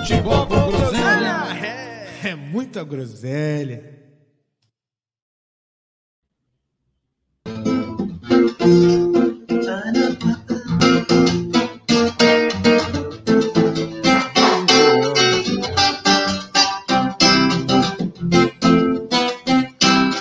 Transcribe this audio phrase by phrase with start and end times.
[0.00, 1.36] Futebol com groselha.
[1.62, 3.84] É, é muita groselha.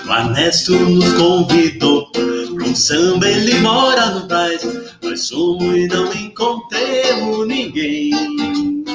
[0.06, 2.12] O Ernesto nos convidou
[2.68, 4.62] um samba, ele mora no Brás.
[5.02, 8.89] Nós somos e não encontremos ninguém.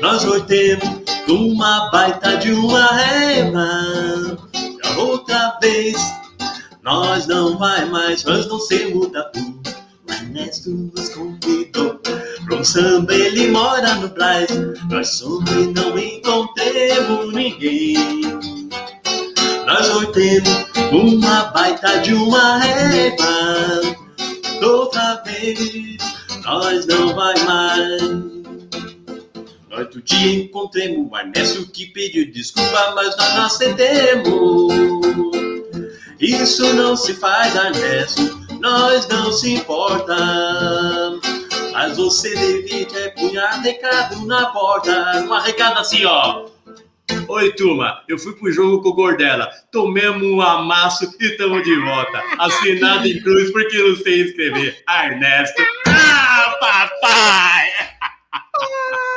[0.00, 0.88] Nós voltemos
[1.26, 4.38] com uma baita de uma rema.
[4.82, 5.96] Já outra vez,
[6.82, 9.60] nós não vai mais, nós não sermos tatu.
[10.08, 12.00] O Ernesto nos convidou
[12.46, 14.48] pra um samba, ele mora no Brás.
[14.88, 17.94] Nós somos e não encontremos ninguém.
[19.66, 20.48] Nós voltemos
[20.90, 23.98] uma baita de uma régua.
[24.62, 25.98] Outra vez,
[26.42, 28.39] nós não vai mais.
[29.70, 34.74] Outro dia encontremos o Ernesto que pediu desculpa, mas nós não acendemos.
[36.18, 40.16] Isso não se faz, Ernesto, nós não se importa.
[41.72, 45.22] Mas você devia é punhar recado na porta.
[45.24, 46.46] Uma recado assim, ó.
[47.28, 51.76] Oi, turma, eu fui pro jogo com o Gordela, tomemos um amasso e estamos de
[51.76, 52.22] volta.
[52.38, 54.82] Assinado em cruz porque não sei escrever.
[54.88, 55.62] Ernesto.
[55.86, 57.70] Ah, papai!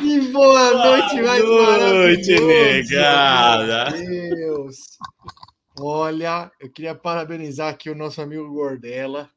[0.00, 2.72] Que boa noite, mais noite, maravilhosa.
[2.72, 3.90] negada.
[3.98, 4.76] Meu Deus.
[5.78, 9.28] Olha, eu queria parabenizar aqui o nosso amigo Gordela.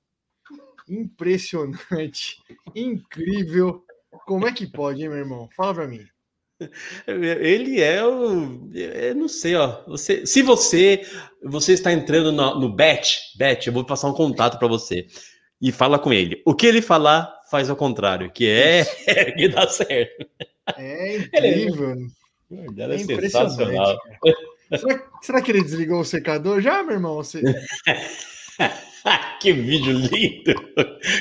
[0.88, 2.38] Impressionante,
[2.74, 3.84] incrível.
[4.26, 5.50] Como é que pode, hein, meu irmão?
[5.54, 6.06] Fala pra mim.
[7.06, 8.70] Ele é o.
[8.74, 9.84] Eu não sei, ó.
[9.88, 11.02] Você, se você
[11.44, 15.08] você está entrando no, no Bet, Bet, eu vou passar um contato para você.
[15.62, 16.42] E fala com ele.
[16.46, 18.86] O que ele falar, faz ao contrário, que é,
[19.36, 20.26] que dá certo.
[20.78, 21.96] É incrível.
[22.50, 23.98] Gordela é, É sensacional.
[24.78, 27.16] Será, será que ele desligou o secador já, meu irmão?
[27.16, 27.42] Você...
[29.40, 30.54] que vídeo lindo!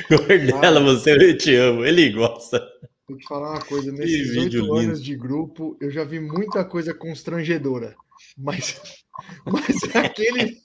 [0.09, 0.83] Gordela, Ah.
[0.83, 1.85] você eu te amo.
[1.85, 2.65] Ele gosta.
[3.07, 6.93] Vou te falar uma coisa, nesses oito anos de grupo, eu já vi muita coisa
[6.93, 7.95] constrangedora.
[8.37, 8.81] Mas,
[9.45, 10.57] mas aquele.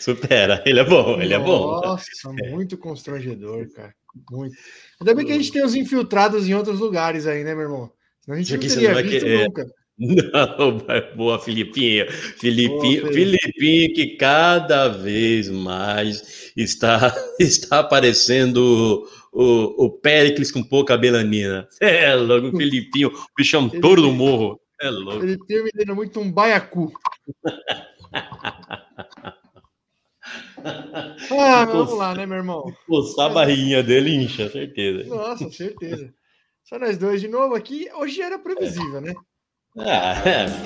[0.00, 0.62] Supera.
[0.66, 1.80] Ele é bom, ele é bom.
[1.80, 3.94] Nossa, muito constrangedor, cara.
[4.30, 4.56] Muito.
[5.00, 7.92] Ainda bem que a gente tem os infiltrados em outros lugares aí, né, meu irmão?
[8.20, 9.44] Senão a gente não teria não visto querer.
[9.44, 9.66] nunca.
[9.98, 10.78] Não,
[11.16, 12.10] boa, Filipinho.
[12.10, 20.96] Filipinho, Boa, Filipinho que cada vez mais está, está aparecendo o, o Péricles com pouca
[20.96, 21.66] melanina.
[21.80, 24.60] É louco, o Filipinho, o bichão touro do morro.
[24.80, 25.24] É louco.
[25.24, 26.92] Ele tem me dando muito um baiacu.
[31.30, 32.72] Ah, vamos lá, né, meu irmão?
[32.86, 35.08] Coçar a barriguinha dele incha, certeza.
[35.08, 36.12] Nossa, certeza.
[36.64, 37.88] Só nós dois de novo aqui.
[37.94, 39.14] Hoje era previsível, né?
[39.76, 40.14] Ah,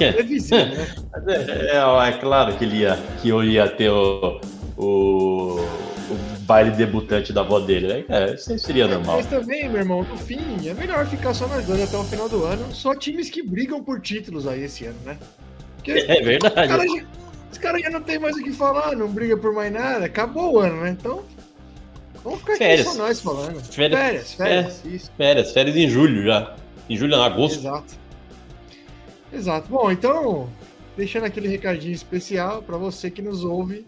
[0.00, 0.86] é, Previsível, né?
[1.28, 4.40] é, é, é claro que ele ia, que eu ia ter o,
[4.76, 7.88] o, o baile debutante da avó dele.
[7.88, 8.04] né?
[8.08, 9.16] É, isso seria normal.
[9.16, 12.28] Mas também, meu irmão, no fim, é melhor ficar só nós dois até o final
[12.28, 12.72] do ano.
[12.74, 15.18] Só times que brigam por títulos aí esse ano, né?
[15.76, 16.54] Porque É os verdade.
[16.68, 17.04] caras já,
[17.52, 20.06] os caras já não tem mais o que falar, não briga por mais nada.
[20.06, 20.90] Acabou o ano, né?
[20.98, 21.22] Então,
[22.24, 22.88] vamos ficar aqui Férias.
[22.88, 23.62] só nós falando.
[23.62, 23.98] Férias.
[24.00, 25.12] Férias, férias, isso.
[25.16, 26.56] Férias, férias em julho já.
[26.88, 27.58] Em julho, não, agosto.
[27.58, 27.94] Exato.
[29.30, 29.68] Exato.
[29.68, 30.48] Bom, então,
[30.96, 33.86] deixando aquele recadinho especial para você que nos ouve,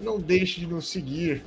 [0.00, 1.42] não deixe de nos seguir.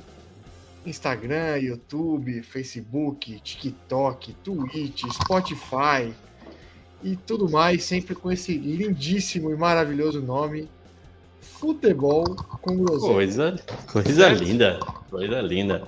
[0.86, 6.10] Instagram, YouTube, Facebook, TikTok, Twitch, Spotify
[7.02, 10.68] e tudo mais, sempre com esse lindíssimo e maravilhoso nome,
[11.40, 12.24] Futebol
[12.62, 13.12] com Groselha.
[13.12, 13.56] Coisa,
[13.92, 14.42] coisa Certo?
[14.44, 14.78] linda.
[15.10, 15.82] Coisa linda.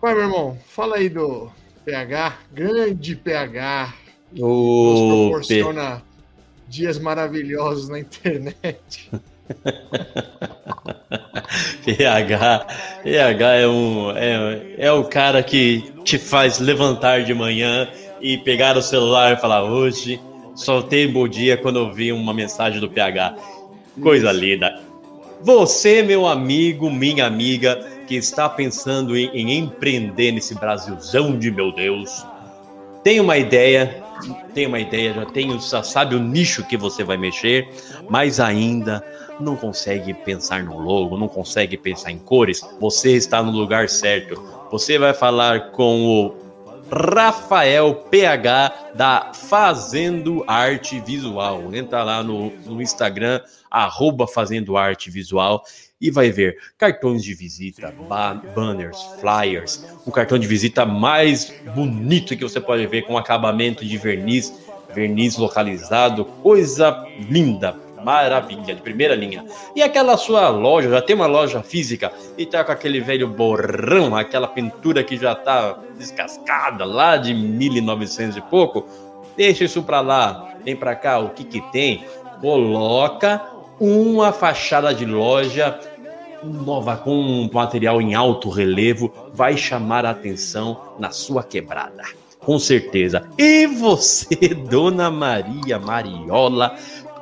[0.00, 1.48] Vai, meu irmão, fala aí do
[1.84, 3.94] PH, grande PH,
[4.32, 6.02] nos O P- proporciona
[6.68, 9.10] dias maravilhosos na internet.
[11.84, 12.66] PH,
[13.02, 17.88] PH é, um, é, é o cara que te faz levantar de manhã
[18.20, 20.20] e pegar o celular e falar: hoje
[20.54, 23.36] só tem bom dia quando eu vi uma mensagem do PH.
[24.00, 24.80] Coisa linda.
[25.42, 31.72] Você, meu amigo, minha amiga, que está pensando em, em empreender nesse Brasilzão de meu
[31.72, 32.24] Deus,
[33.02, 34.02] tem uma ideia,
[34.54, 37.68] tem uma ideia, já tem, já sabe o nicho que você vai mexer,
[38.08, 39.04] mas ainda
[39.40, 44.40] não consegue pensar no logo, não consegue pensar em cores, você está no lugar certo.
[44.70, 46.42] Você vai falar com o
[46.90, 51.74] Rafael PH da Fazendo Arte Visual.
[51.74, 53.40] Entra lá no, no Instagram,
[53.72, 55.64] arroba Fazendo Arte Visual
[56.00, 62.36] e vai ver cartões de visita, ba banners, flyers, o cartão de visita mais bonito
[62.36, 64.52] que você pode ver com acabamento de verniz,
[64.92, 69.44] verniz localizado, coisa linda, maravilha, de primeira linha.
[69.76, 74.16] E aquela sua loja, já tem uma loja física e tá com aquele velho borrão,
[74.16, 78.86] aquela pintura que já tá descascada lá de 1900 e pouco,
[79.36, 82.04] deixa isso para lá, vem para cá, o que que tem?
[82.40, 85.78] Coloca uma fachada de loja
[86.42, 92.02] nova com um material em alto relevo vai chamar a atenção na sua quebrada.
[92.38, 93.28] Com certeza.
[93.38, 96.76] E você, Dona Maria Mariola,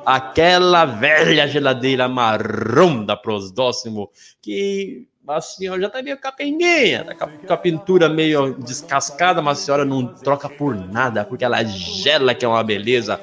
[0.05, 4.09] aquela velha geladeira marrom da Prosdóximo,
[4.41, 9.61] que a senhora já tá meio capenguinha, tá com a pintura meio descascada, mas a
[9.61, 13.19] senhora não troca por nada, porque ela gela que é uma beleza,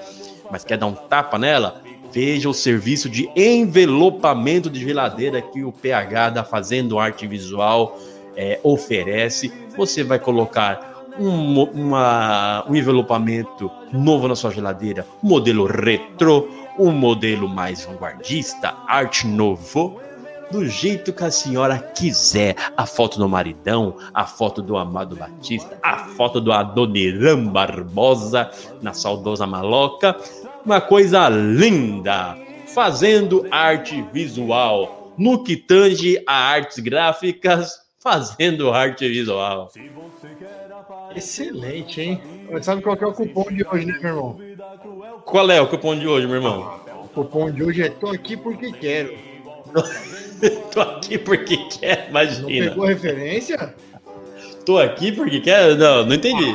[0.50, 1.82] mas quer dar um tapa nela?
[2.10, 7.98] Veja o serviço de envelopamento de geladeira que o PH da Fazendo Arte Visual
[8.36, 9.52] é, oferece.
[9.76, 10.88] Você vai colocar
[11.18, 18.74] um, uma, um envelopamento novo na sua geladeira, um modelo retrô, um modelo mais vanguardista,
[18.86, 20.00] arte novo,
[20.50, 22.54] do jeito que a senhora quiser.
[22.76, 28.50] A foto do maridão, a foto do Amado Batista, a foto do Adoniran Barbosa
[28.80, 30.16] na saudosa maloca.
[30.68, 32.36] Uma coisa linda!
[32.74, 35.14] Fazendo arte visual.
[35.16, 39.72] No que tange a artes gráficas, fazendo arte visual.
[41.16, 42.22] Excelente, hein?
[42.60, 44.40] Sabe qual é o cupom de hoje, né, meu irmão?
[45.24, 46.70] Qual é o cupom de hoje, meu irmão?
[47.02, 49.14] O cupom de hoje é tô aqui porque quero.
[50.70, 52.68] Tô aqui porque quero, Não imagina.
[52.68, 53.74] pegou a referência?
[54.66, 55.76] Tô aqui porque quero?
[55.76, 56.54] Não, não entendi.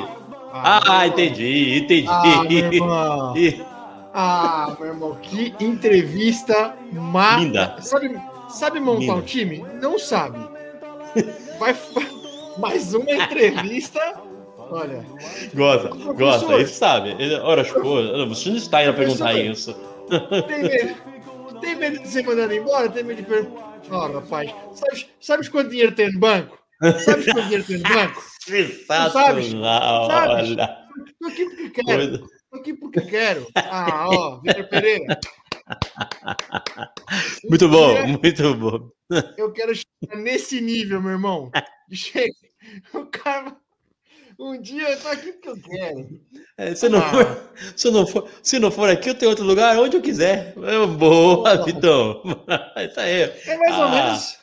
[0.54, 2.08] Ah, meu entendi, entendi.
[2.08, 3.34] Ah,
[4.14, 7.38] Ah, meu irmão, que entrevista má.
[7.38, 7.76] Linda.
[7.82, 9.14] Sabe, sabe montar Linda.
[9.16, 9.58] um time?
[9.82, 10.38] Não sabe.
[11.60, 11.76] Vai
[12.58, 14.00] mais uma entrevista.
[14.58, 15.06] Olha,
[15.54, 17.10] Gosta, gosta, ele sabe.
[17.20, 19.76] Ele, ora, você não está indo a perguntar isso.
[20.48, 20.96] tem medo,
[21.60, 22.90] tem medo de ser mandado embora?
[22.90, 23.74] Tem medo de perguntar.
[23.92, 26.58] Ó, rapaz, sabe, sabe quanto dinheiro tem no banco?
[27.04, 28.22] Sabe quanto dinheiro tem no banco?
[28.44, 30.32] Sensacional, Sabe?
[30.34, 30.78] olha.
[31.20, 31.86] Tô aqui porque quero.
[32.20, 32.24] Coisa-
[32.56, 33.48] aqui porque quero.
[33.56, 35.20] Ah, ó, Vitor Pereira.
[37.50, 38.90] Muito bom, dia muito bom.
[39.38, 41.52] Eu quero chegar nesse nível, meu irmão.
[41.92, 42.34] Chega.
[42.94, 43.56] O cara.
[44.40, 46.20] Um dia eu tô aqui porque eu quero.
[46.58, 47.12] É, se, não Ah.
[47.12, 50.56] for, se, não for, se não for aqui, eu tenho outro lugar, onde eu quiser.
[50.58, 51.64] É, Boa.
[51.64, 52.24] Vitão.
[52.90, 53.22] Isso aí.
[53.46, 53.92] É mais ou Ah.
[53.92, 54.40] menos.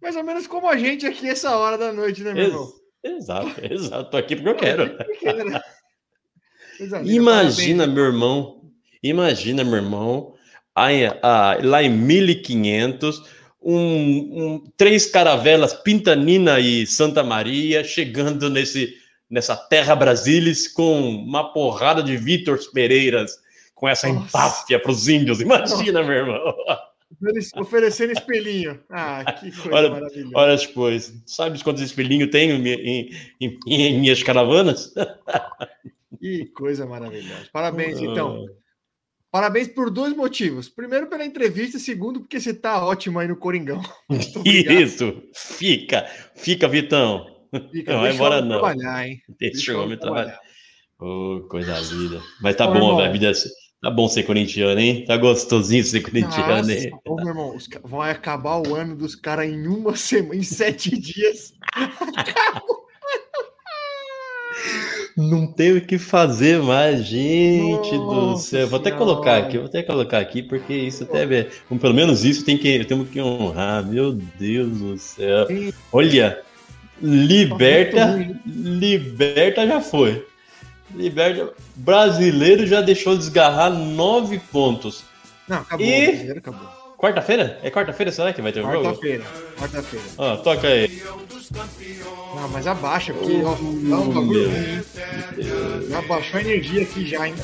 [0.00, 2.72] Mais ou menos como a gente aqui essa hora da noite, né, meu irmão?
[3.04, 4.10] Ex- Exato, exato.
[4.10, 4.96] Tô aqui porque eu quero.
[6.80, 7.94] Imagina, parabéns.
[7.94, 8.60] meu irmão.
[9.02, 10.34] Imagina, meu irmão.
[11.62, 13.22] lá em 1500,
[13.60, 18.94] um, um- três caravelas, Pintanina e Santa Maria, chegando nesse,
[19.28, 23.32] nessa terra Brasilis com uma porrada de Vítor Pereiras,
[23.74, 24.26] com essa Nossa.
[24.28, 25.40] empáfia para os índios.
[25.40, 26.54] Imagina, meu irmão.
[27.20, 28.80] Oferece- Oferecendo espelhinho.
[28.90, 30.32] Ah, que coisa Olha- maravilhosa.
[30.36, 31.12] Olha depois.
[31.26, 34.92] Sabe quantos espelhinhos tem em, em- em- em minhas caravanas?
[36.20, 37.48] Que coisa maravilhosa.
[37.52, 38.44] Parabéns, então.
[39.30, 40.68] Parabéns por dois motivos.
[40.68, 41.78] Primeiro, pela entrevista.
[41.78, 43.80] Segundo, porque você tá ótimo aí no Coringão.
[44.44, 47.26] Isso, fica, fica, Vitão.
[47.72, 48.58] Fica, Não vai deixa embora, não.
[48.58, 49.20] trabalhar, hein?
[49.38, 50.38] Deixa o homem trabalhar.
[50.38, 50.48] trabalhar.
[51.00, 52.20] Ô, coisa linda.
[52.42, 53.08] Mas tá Ô, bom, velho.
[53.08, 55.04] a vida é- Tá bom ser corintiano, hein?
[55.04, 56.90] Tá gostosinho ser corintiano, hein?
[56.90, 60.42] Nossa, ô, meu irmão, os vai acabar o ano dos caras em uma semana, em
[60.42, 61.52] sete dias.
[65.18, 68.68] Não tem o que fazer mais, gente do Nossa céu.
[68.68, 71.48] Vou até colocar aqui, vou até colocar aqui, porque isso até.
[71.68, 73.84] um, Pelo menos isso tem que, temos que honrar.
[73.84, 75.48] Meu Deus do céu.
[75.90, 76.40] Olha,
[77.02, 78.32] liberta.
[78.46, 80.24] Liberta já foi.
[80.94, 81.52] Liberta.
[81.74, 85.02] Brasileiro já deixou desgarrar nove pontos.
[85.48, 85.84] Não, acabou.
[85.84, 86.77] E- acabou.
[86.98, 87.58] Quarta-feira?
[87.62, 88.82] É quarta-feira, será que vai ter o jogo?
[88.82, 89.24] Quarta-feira.
[89.56, 90.04] Quarta-feira.
[90.18, 91.02] Ó, toca aí.
[92.34, 94.50] Não, mas abaixa, porque ó, dá um bagulho?
[95.88, 97.34] Já baixou a energia aqui já, hein?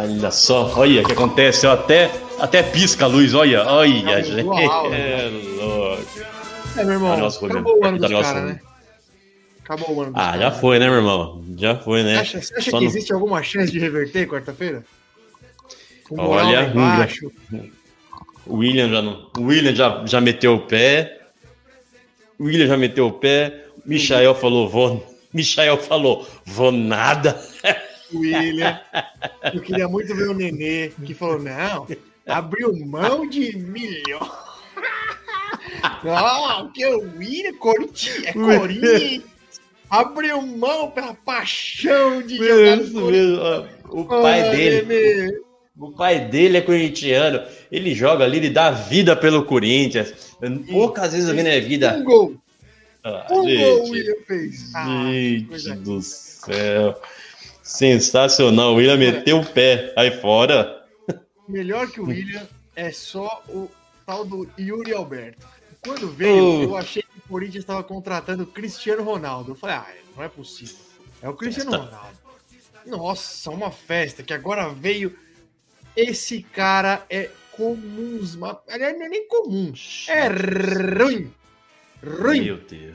[0.00, 2.10] Olha só, olha o que acontece, ó, até,
[2.40, 4.40] até pisca a luz, olha, olha, gente.
[4.92, 5.28] É
[5.62, 6.02] louco.
[6.76, 8.60] É, meu irmão, Tá nosso acabou o ano tá dos nosso- caras, né?
[9.62, 10.12] Acabou o ano.
[10.14, 11.44] Ah, já caras, foi, né, meu irmão?
[11.58, 12.14] Já foi, né?
[12.14, 14.82] Você acha, você acha que não- existe alguma chance de reverter quarta-feira?
[16.08, 17.30] Com moral Olha, lá embaixo.
[18.46, 19.30] O William já não.
[19.38, 21.20] O William já, já meteu o pé.
[22.38, 23.66] O William já meteu o pé.
[23.86, 25.06] Michael falou, vou.
[25.32, 27.40] Michael falou, vou nada.
[28.14, 28.78] William.
[29.54, 31.86] Eu queria muito ver o Nenê, que falou: não,
[32.26, 34.20] abriu mão de milhão.
[36.04, 39.22] Não, que o William, Corinthians, é Corinthians.
[39.88, 43.38] Abriu mão pela paixão de jogar Corinthians.
[43.38, 43.66] ó.
[43.88, 44.82] O pai Ah, dele.
[44.82, 45.40] Nenê.
[45.78, 47.42] O pai dele é corintiano.
[47.70, 50.36] Ele joga ali, ele dá vida pelo Corinthians.
[50.70, 51.94] Poucas vezes eu vi na vida.
[51.96, 52.36] Um gol.
[53.02, 54.74] Ah, Um gol o gente, William fez.
[54.74, 57.00] Ah, gente coisa do céu.
[57.62, 58.72] Sensacional.
[58.72, 60.84] O William meteu o pé aí fora.
[61.48, 63.68] Melhor que o William é só o
[64.06, 65.46] tal do Yuri Alberto.
[65.84, 66.62] Quando veio, Oh.
[66.62, 69.52] eu achei que o Corinthians estava contratando o Cristiano Ronaldo.
[69.52, 69.86] Eu falei, ah,
[70.16, 70.76] não é possível.
[71.20, 71.86] É o Cristiano Festa.
[71.86, 72.18] Ronaldo.
[72.86, 75.16] Nossa, uma festa que agora veio.
[75.96, 78.20] Esse cara é comum.
[78.38, 79.72] mas- Aliás, não é nem comum.
[80.08, 81.30] É ruim.
[82.04, 82.40] Ruim.
[82.42, 82.94] Meu Deus.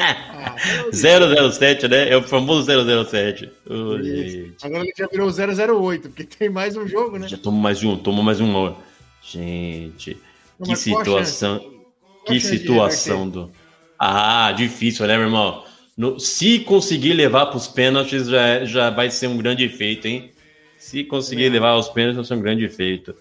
[0.00, 1.56] Ah, meu Deus.
[1.56, 2.08] 007, né?
[2.08, 3.50] É o famoso 007.
[3.68, 4.04] Ô, Isso.
[4.30, 4.54] gente.
[4.66, 7.26] Agora ele já virou 008, porque tem mais um jogo, né?
[7.28, 8.74] Já tomou mais um, tomou mais um.
[9.22, 10.16] Gente,
[10.58, 11.78] Não, que situação.
[12.24, 13.50] Que situação do.
[13.98, 15.64] Ah, difícil, né, meu irmão?
[15.96, 20.06] No- se conseguir levar para os pênaltis, já, é- já vai ser um grande feito,
[20.06, 20.30] hein?
[20.78, 21.48] Se conseguir É.
[21.50, 23.14] levar aos pênaltis, vai ser um grande feito.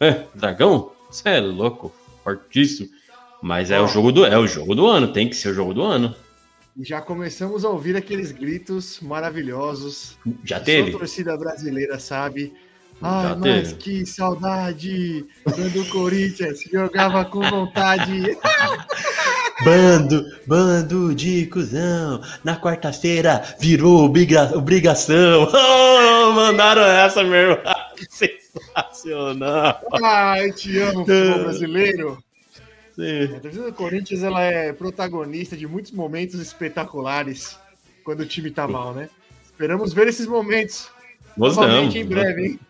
[0.00, 0.90] É, Dragão?
[1.10, 2.88] Você é louco, fortíssimo.
[3.42, 5.74] Mas é o jogo do é o jogo do ano, tem que ser o jogo
[5.74, 6.14] do ano.
[6.80, 10.16] Já começamos a ouvir aqueles gritos maravilhosos.
[10.44, 10.88] Já Só teve?
[10.90, 12.52] a torcida brasileira sabe.
[13.00, 18.36] Ai, mas que saudade quando o Corinthians jogava com vontade.
[19.64, 22.20] Bando, bando de cuzão.
[22.42, 25.48] Na quarta-feira virou obriga- obrigação.
[26.24, 27.58] Oh, mandaram essa, meu irmão.
[28.08, 29.80] Sensacional.
[30.02, 32.24] Ai, te amo, futebol brasileiro.
[32.94, 33.36] Sim.
[33.36, 37.58] A torcida do Corinthians ela é protagonista de muitos momentos espetaculares
[38.04, 39.08] quando o time tá mal, né?
[39.44, 40.88] Esperamos ver esses momentos
[41.36, 42.60] novamente em breve, hein?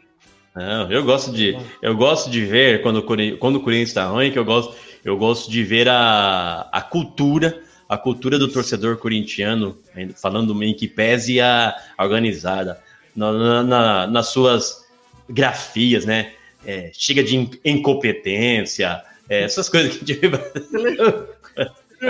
[0.54, 4.38] Não, eu gosto de, eu gosto de ver quando quando o Corinthians está ruim, que
[4.38, 9.78] eu gosto, eu gosto de ver a, a cultura, a cultura do torcedor corintiano,
[10.21, 12.78] falando em que pese a organizada,
[13.16, 14.85] na, na- na- nas suas
[15.28, 16.32] grafias, né?
[16.66, 20.38] É, chega de in- incompetência, é, essas coisas que lembra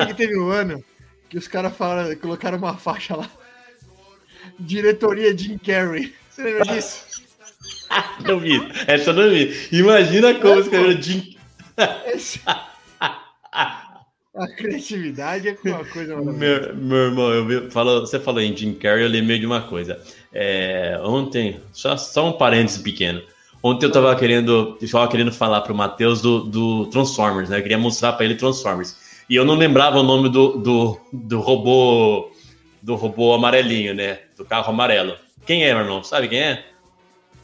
[0.06, 0.84] que teve um ano
[1.28, 3.30] que os caras falaram, colocaram uma faixa lá.
[4.58, 6.12] Diretoria Jim Carrey.
[6.28, 7.11] Você lembra disso?
[8.26, 9.68] não vi, essa eu não vi.
[9.72, 11.36] Imagina como escreveram Jim.
[14.34, 16.16] A criatividade é uma coisa.
[16.16, 19.60] Meu, meu irmão, eu vi- falou, você falou em Jim Carrey, eu lembrei de uma
[19.60, 20.00] coisa.
[20.32, 23.20] É, ontem, só, só um parênteses pequeno.
[23.62, 27.58] Ontem eu tava querendo, eu tava querendo falar pro Matheus do, do Transformers, né?
[27.58, 28.96] Eu queria mostrar pra ele Transformers.
[29.28, 32.30] E eu não lembrava o nome do, do, do robô
[32.82, 34.18] do robô amarelinho, né?
[34.36, 35.14] Do carro amarelo.
[35.46, 36.02] Quem é, meu irmão?
[36.02, 36.64] Sabe quem é?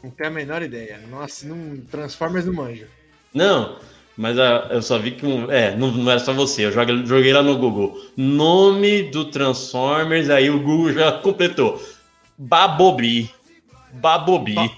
[0.03, 0.99] Não tenho a menor ideia.
[1.09, 2.85] Nossa, não Transformers no manjo.
[3.33, 3.77] Não,
[4.17, 6.65] mas ah, eu só vi que um, é, não, não era só você.
[6.65, 7.99] Eu joguei, joguei lá no Google.
[8.15, 11.81] Nome do Transformers, aí o Google já completou.
[12.37, 13.29] Babobi.
[13.93, 14.55] Babobi.
[14.55, 14.69] Ba-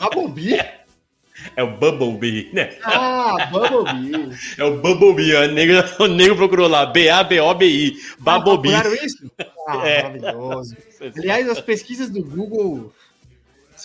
[0.00, 0.56] A Bobi?
[1.56, 2.76] É o Bumblebee, né?
[2.84, 4.34] Ah, Bumblebee.
[4.56, 5.34] É o Bumblebee.
[5.34, 6.86] O nego, o nego procurou lá.
[6.86, 7.96] B-A-B-O-B-I.
[8.20, 8.72] Babobi.
[8.72, 9.30] Ah, procuraram isso?
[9.68, 10.02] Ah, É.
[10.04, 10.76] maravilhoso.
[11.18, 12.92] Aliás, as pesquisas do Google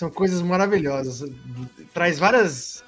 [0.00, 1.30] são coisas maravilhosas.
[1.92, 2.82] Traz várias.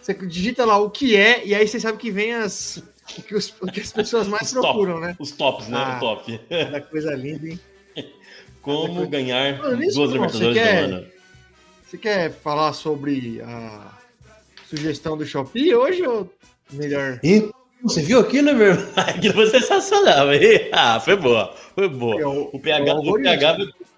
[0.00, 2.76] Você digita lá o que é, e aí você sabe que vem as.
[3.18, 4.62] O que, os- o que as pessoas mais top.
[4.66, 5.16] procuram, né?
[5.18, 5.76] Os tops, né?
[5.78, 5.96] Ah.
[5.96, 6.40] O top.
[6.70, 7.60] Da coisa linda, hein?
[8.62, 11.06] Como ganhar Mano, duas não, você Libertadores quer- ano.
[11.84, 13.92] Você quer falar sobre a
[14.68, 16.32] sugestão do Shopee hoje ou
[16.72, 17.20] melhor?
[17.22, 17.48] E
[17.82, 18.86] você viu aquilo, meu irmão?
[18.96, 20.26] Aquilo foi sensacional?
[20.72, 21.54] Ah, foi boa.
[21.76, 22.28] Foi boa.
[22.52, 23.20] O- PH, o.
[23.22, 23.56] PH,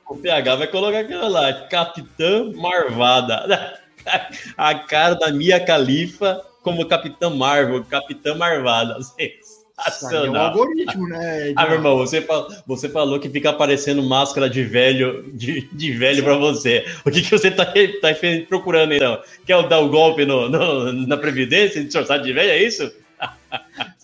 [0.09, 3.79] o PH vai colocar aquilo lá, Capitã Marvada.
[4.57, 8.97] A cara da Mia Khalifa como Capitã Marvel, Capitã Marvada.
[9.19, 10.47] Aí É um Sensacional.
[10.47, 11.53] algoritmo, né?
[11.55, 15.93] Ah, meu irmão, você, fal- você falou que fica aparecendo máscara de velho, de, de
[15.93, 16.85] velho pra você.
[17.07, 18.09] O que, que você tá, tá
[18.49, 19.23] procurando então?
[19.47, 22.91] Quer dar o golpe no, no- na Previdência, disfarçado de velho, é isso?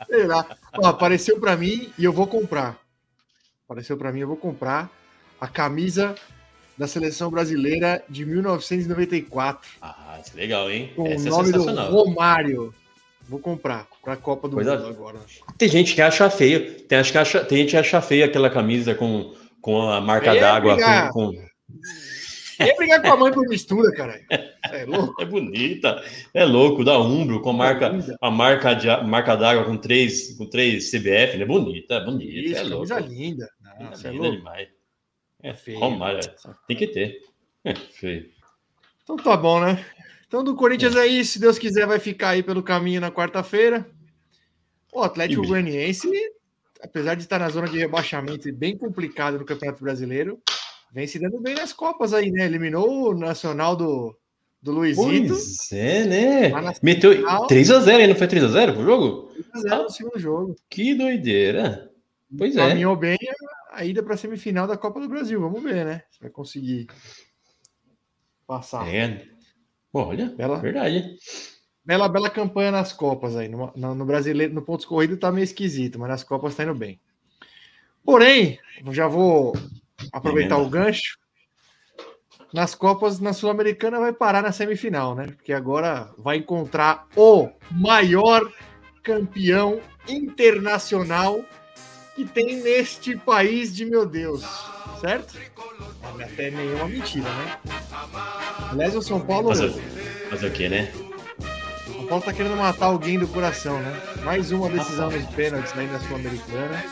[0.07, 0.47] Sei lá.
[0.79, 2.79] Ó, apareceu pra mim e eu vou comprar.
[3.67, 4.89] Apareceu pra mim, eu vou comprar
[5.41, 6.15] a camisa
[6.77, 10.93] da seleção brasileira de 1994 Ah, isso é legal, hein?
[10.97, 11.91] com Essa o é nome do sensacional.
[11.93, 12.75] Romário.
[13.29, 15.19] Vou comprar pra Copa do Coisa- Mundo agora.
[15.57, 16.83] Tem gente que acha feio.
[16.83, 20.35] Tem, acho que acha, tem gente que acha feio aquela camisa com, com a marca
[20.35, 20.77] é d'água.
[21.11, 21.45] Com, com-
[22.65, 24.23] Ia brigar com a mãe por mistura, caralho.
[24.31, 25.23] É louco.
[25.23, 26.03] É bonita.
[26.35, 30.47] É louco, da Umbro, com a marca, a marca, de, marca d'água com três, com
[30.47, 31.45] três CBF, né?
[31.47, 32.33] Bonita, é bonita.
[32.33, 32.95] Isso, é louco.
[33.09, 33.49] linda.
[33.91, 34.37] Você é linda louco.
[34.39, 34.69] demais.
[35.45, 35.79] É Feio.
[35.79, 36.55] Romário, é.
[36.67, 37.21] Tem que ter.
[37.63, 38.31] É, feio.
[39.03, 39.85] Então tá bom, né?
[40.27, 41.33] Então do Corinthians é isso.
[41.33, 43.87] Se Deus quiser, vai ficar aí pelo caminho na quarta-feira.
[44.91, 45.47] O Atlético.
[45.47, 46.09] Goianiense,
[46.83, 50.41] apesar de estar na zona de rebaixamento e bem complicado no Campeonato Brasileiro,
[50.91, 52.47] vem se dando bem nas Copas aí, né?
[52.47, 54.17] Eliminou o Nacional do,
[54.63, 55.35] do Luizito.
[55.35, 56.53] Pois é, né?
[56.83, 57.47] Meteu final.
[57.47, 59.33] 3x0 aí, não foi 3x0 pro jogo?
[59.55, 60.57] 3x0 no segundo jogo.
[60.71, 61.91] Que doideira.
[62.37, 62.69] Pois é.
[62.69, 63.19] Caminhou bem
[63.75, 65.41] a, ida para a semifinal da Copa do Brasil.
[65.41, 66.03] Vamos ver, né?
[66.11, 66.87] Se vai conseguir
[68.47, 68.87] passar.
[68.93, 69.27] É.
[69.93, 71.17] Olha, Bela, verdade.
[71.85, 73.49] bela, bela campanha nas Copas aí.
[73.49, 76.75] No, no, no brasileiro, no pontos corrido tá meio esquisito, mas nas Copas tá indo
[76.75, 77.01] bem.
[78.05, 78.59] Porém,
[78.91, 79.55] já vou
[80.13, 81.19] aproveitar o gancho.
[82.53, 85.27] Nas Copas, na Sul-Americana, vai parar na semifinal, né?
[85.27, 88.53] Porque agora vai encontrar o maior
[89.03, 91.45] campeão internacional
[92.15, 94.45] que tem neste país de meu Deus,
[95.01, 95.37] certo?
[96.21, 97.59] Até nenhuma mentira, né?
[98.71, 99.49] Aliás, o São Paulo.
[99.49, 99.73] Fazer,
[100.31, 100.93] fazer o quê, né?
[101.89, 104.01] O São Paulo tá querendo matar alguém do coração, né?
[104.25, 106.85] Mais uma decisão nos pênaltis aí na Sul-Americana.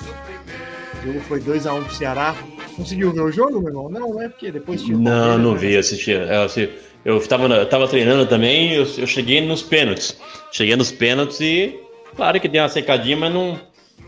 [1.00, 2.34] O jogo foi 2x1 pro Ceará.
[2.76, 3.88] Conseguiu ver o jogo, meu irmão?
[3.88, 4.28] Não, né?
[4.28, 4.96] Porque depois tinha.
[4.96, 6.10] Não, não vi, assisti.
[6.10, 6.72] Eu, assisti.
[7.04, 10.18] eu tava, eu tava treinando também, eu, eu cheguei nos pênaltis.
[10.50, 11.78] Cheguei nos pênaltis e,
[12.16, 13.60] claro que deu uma secadinha, mas não,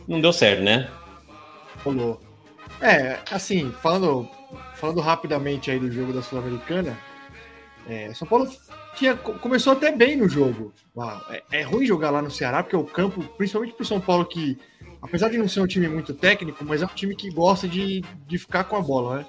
[0.08, 0.88] não deu certo, né?
[1.84, 2.20] Rolou.
[2.80, 4.28] É, assim, falando,
[4.74, 6.96] falando rapidamente aí do jogo da Sul-Americana,
[7.88, 8.50] é, São Paulo
[8.96, 10.72] tinha, co- começou até bem no jogo.
[10.96, 11.24] lá.
[11.30, 14.58] É, é ruim jogar lá no Ceará, porque o campo, principalmente pro São Paulo, que
[15.02, 18.02] apesar de não ser um time muito técnico, mas é um time que gosta de,
[18.26, 19.26] de ficar com a bola, né?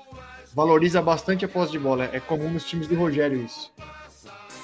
[0.56, 2.10] Valoriza bastante a posse de bola.
[2.14, 3.72] É comum nos times do Rogério isso.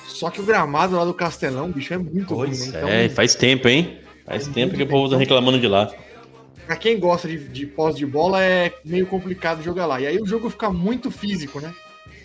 [0.08, 2.78] Só que o gramado lá do Castelão, bicho, é muito ruim, Pois né?
[2.80, 4.00] Então, é, faz tempo, hein?
[4.26, 5.92] Faz Faz tempo que o povo tá reclamando de lá.
[6.72, 10.00] Pra quem gosta de, de posse de bola, é meio complicado jogar lá.
[10.00, 11.76] E aí o jogo fica muito físico, né?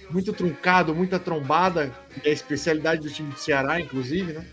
[0.08, 4.46] Muito truncado, muita trombada, que é a especialidade do time do Ceará, inclusive, né?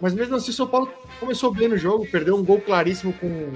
[0.00, 3.52] Mas mesmo assim, o São Paulo começou bem no jogo, perdeu um gol claríssimo com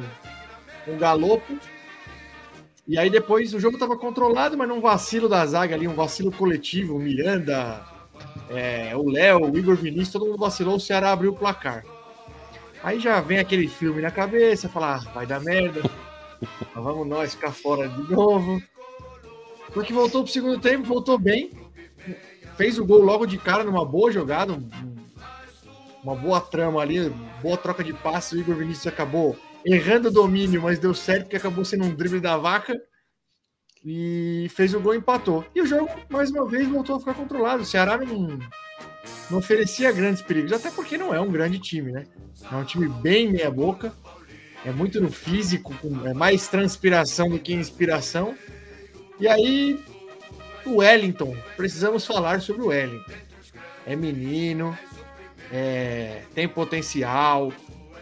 [0.87, 1.59] um galopo.
[2.87, 6.31] E aí depois o jogo estava controlado, mas num vacilo da zaga ali, um vacilo
[6.31, 7.85] coletivo, o Miranda,
[8.49, 11.83] é, o Léo, o Igor Vinícius, todo mundo vacilou, o Ceará abriu o placar.
[12.85, 15.81] Aí já vem aquele filme na cabeça, falar, ah, vai dar merda.
[16.75, 18.62] Mas vamos nós ficar fora de novo.
[19.73, 21.51] Porque voltou pro segundo tempo, voltou bem.
[22.57, 25.05] Fez o gol logo de cara numa boa jogada, um- um-
[26.05, 27.09] uma boa trama ali,
[27.42, 28.37] boa troca de passe.
[28.37, 32.20] O Igor Vinícius acabou errando o domínio, mas deu certo porque acabou sendo um drible
[32.20, 32.79] da vaca.
[33.83, 35.44] E fez o gol empatou.
[35.55, 37.62] E o jogo, mais uma vez, voltou a ficar controlado.
[37.62, 38.38] O Ceará não,
[39.31, 42.05] não oferecia grandes perigos, até porque não é um grande time, né?
[42.51, 43.93] É um time bem meia-boca.
[44.64, 45.75] É muito no físico,
[46.07, 48.35] é mais transpiração do que inspiração.
[49.21, 49.79] E aí,
[50.64, 53.12] o Wellington, precisamos falar sobre o Wellington.
[53.87, 54.77] É menino,
[55.53, 57.53] é, tem potencial,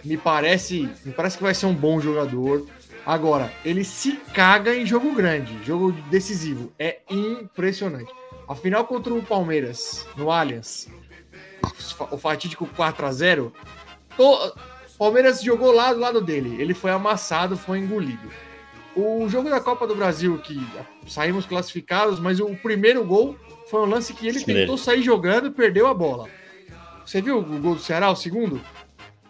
[0.05, 2.67] me parece, me parece que vai ser um bom jogador.
[3.05, 6.73] Agora, ele se caga em jogo grande, jogo decisivo.
[6.79, 8.13] É impressionante.
[8.53, 10.87] A final contra o Palmeiras, no Allianz,
[12.11, 13.51] o fatídico 4 a 0
[14.15, 14.55] to-
[14.99, 16.61] Palmeiras jogou lá do lado dele.
[16.61, 18.31] Ele foi amassado, foi engolido.
[18.95, 20.61] O jogo da Copa do Brasil, que
[21.09, 23.35] saímos classificados, mas o primeiro gol
[23.71, 26.29] foi um lance que ele Sim, tentou sair jogando e perdeu a bola.
[27.07, 28.61] Você viu o gol do Ceará, o segundo?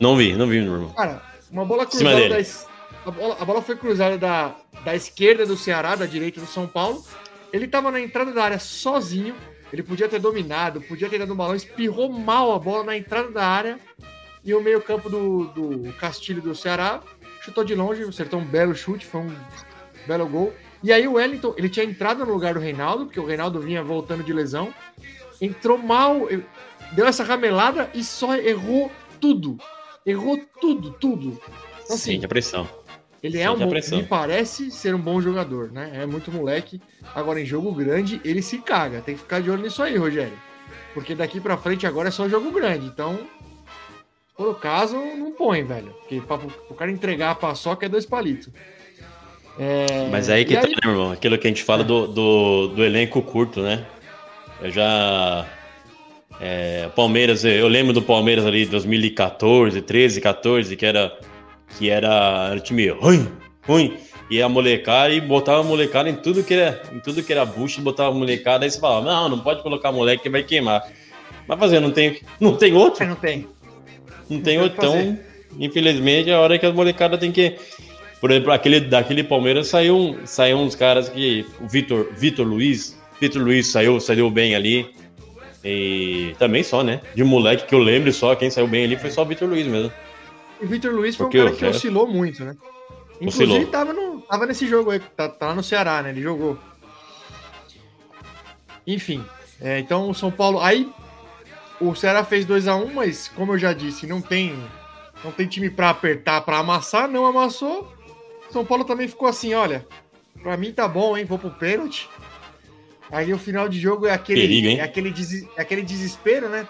[0.00, 0.90] Não vi, não vi, meu irmão.
[0.90, 2.42] Cara, uma bola cruzada dele.
[2.42, 6.46] da, a, bola, a bola foi cruzada da, da esquerda do Ceará, da direita do
[6.46, 7.04] São Paulo.
[7.52, 9.34] Ele tava na entrada da área sozinho.
[9.72, 13.30] Ele podia ter dominado, podia ter dado um balão, espirrou mal a bola na entrada
[13.30, 13.78] da área.
[14.44, 17.00] E o meio-campo do, do Castilho do Ceará
[17.42, 19.34] chutou de longe, acertou um belo chute, foi um
[20.06, 20.52] belo gol.
[20.82, 23.82] E aí o Wellington, ele tinha entrado no lugar do Reinaldo, porque o Reinaldo vinha
[23.82, 24.74] voltando de lesão.
[25.40, 26.42] Entrou mal, eu-
[26.92, 29.56] deu essa ramelada e só errou tudo.
[30.04, 31.40] Errou tudo, tudo.
[31.84, 32.68] Então, assim, Sente a pressão.
[33.22, 33.98] Ele é um Sente a bom, pressão.
[33.98, 35.92] me parece ser um bom jogador, né?
[35.94, 36.80] É muito moleque.
[37.14, 39.00] Agora em jogo grande ele se caga.
[39.00, 40.37] Tem que ficar de olho nisso aí, Rogério.
[40.92, 42.87] Porque daqui pra frente agora é só jogo grande.
[42.87, 43.20] Então,
[44.37, 45.92] por o caso, não põe, velho.
[46.00, 46.37] Porque pra,
[46.68, 48.48] o cara entregar a paçoca é dois palitos.
[49.58, 51.12] É, Mas aí que e tá, né, meu irmão?
[51.12, 53.85] Aquilo que a gente fala do, do, do elenco curto, né?
[54.61, 55.46] Eu já.
[56.40, 61.16] É, Palmeiras, eu lembro do Palmeiras ali 2014, 13, 14, que era
[61.78, 63.28] que era, era time ruim,
[63.66, 63.96] ruim.
[64.30, 67.44] E a molecada e botava a molecada em tudo que era, em tudo que era
[67.44, 70.82] bucho, botava a molecada, aí você falava, não, não pode colocar moleque que vai queimar.
[71.46, 73.04] Mas fazer, não tem, não tem outro?
[73.06, 73.46] Não tem.
[74.30, 75.18] Não tem outro, então,
[75.58, 77.56] infelizmente, é a hora que as molecadas tem que.
[78.20, 81.44] Por exemplo, aquele, daquele Palmeiras saiu, um- saiu uns caras que.
[81.61, 82.96] O Vitor, Vitor Luiz.
[83.20, 84.87] Vitor Luiz saiu, saiu bem ali.
[85.64, 87.00] E também só, né?
[87.14, 89.66] De moleque que eu lembro só, quem saiu bem ali foi só o Vitor Luiz
[89.66, 89.92] mesmo.
[90.62, 92.57] O Vitor Luiz foi um cara que oscilou muito, né?
[93.20, 93.66] Inclusive, Oscilou.
[93.70, 96.11] tava, no, tava nesse jogo aí, tá, tá lá no Ceará, né?
[96.11, 96.59] Ele jogou.
[98.87, 99.25] Enfim,
[99.61, 100.61] é, então o São Paulo.
[100.61, 100.90] Aí
[101.81, 104.57] o Ceará fez 2 a 1 mas como eu já disse, não tem,
[105.25, 107.92] não tem time pra apertar, pra amassar, não amassou.
[108.51, 109.87] São Paulo também ficou assim: olha,
[110.42, 111.25] pra mim tá bom, hein?
[111.25, 112.09] Vou pro pênalti.
[113.11, 116.66] Aí o final de jogo é aquele, Perigo, é aquele, des- é aquele desespero, né?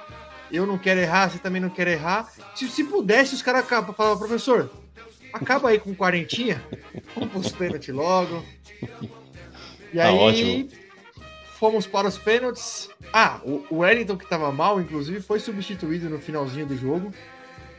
[0.52, 2.30] Eu não quero errar, você também não quer errar.
[2.54, 4.70] Se, se pudesse, os caras acabam, falavam, professor,
[5.32, 6.62] acaba aí com quarentinha,
[7.14, 8.44] vamos pros pênaltis logo.
[9.92, 10.68] E Tá aí, ótimo.
[11.58, 12.88] fomos para os pênaltis.
[13.12, 17.12] Ah, o, Wellington, que tava mal, inclusive, foi substituído no finalzinho do jogo,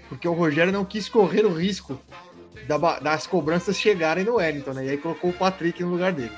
[0.09, 1.99] porque o Rogério não quis correr o risco
[3.01, 4.85] das cobranças chegarem no Wellington, né?
[4.85, 6.31] E aí colocou o Patrick no lugar dele.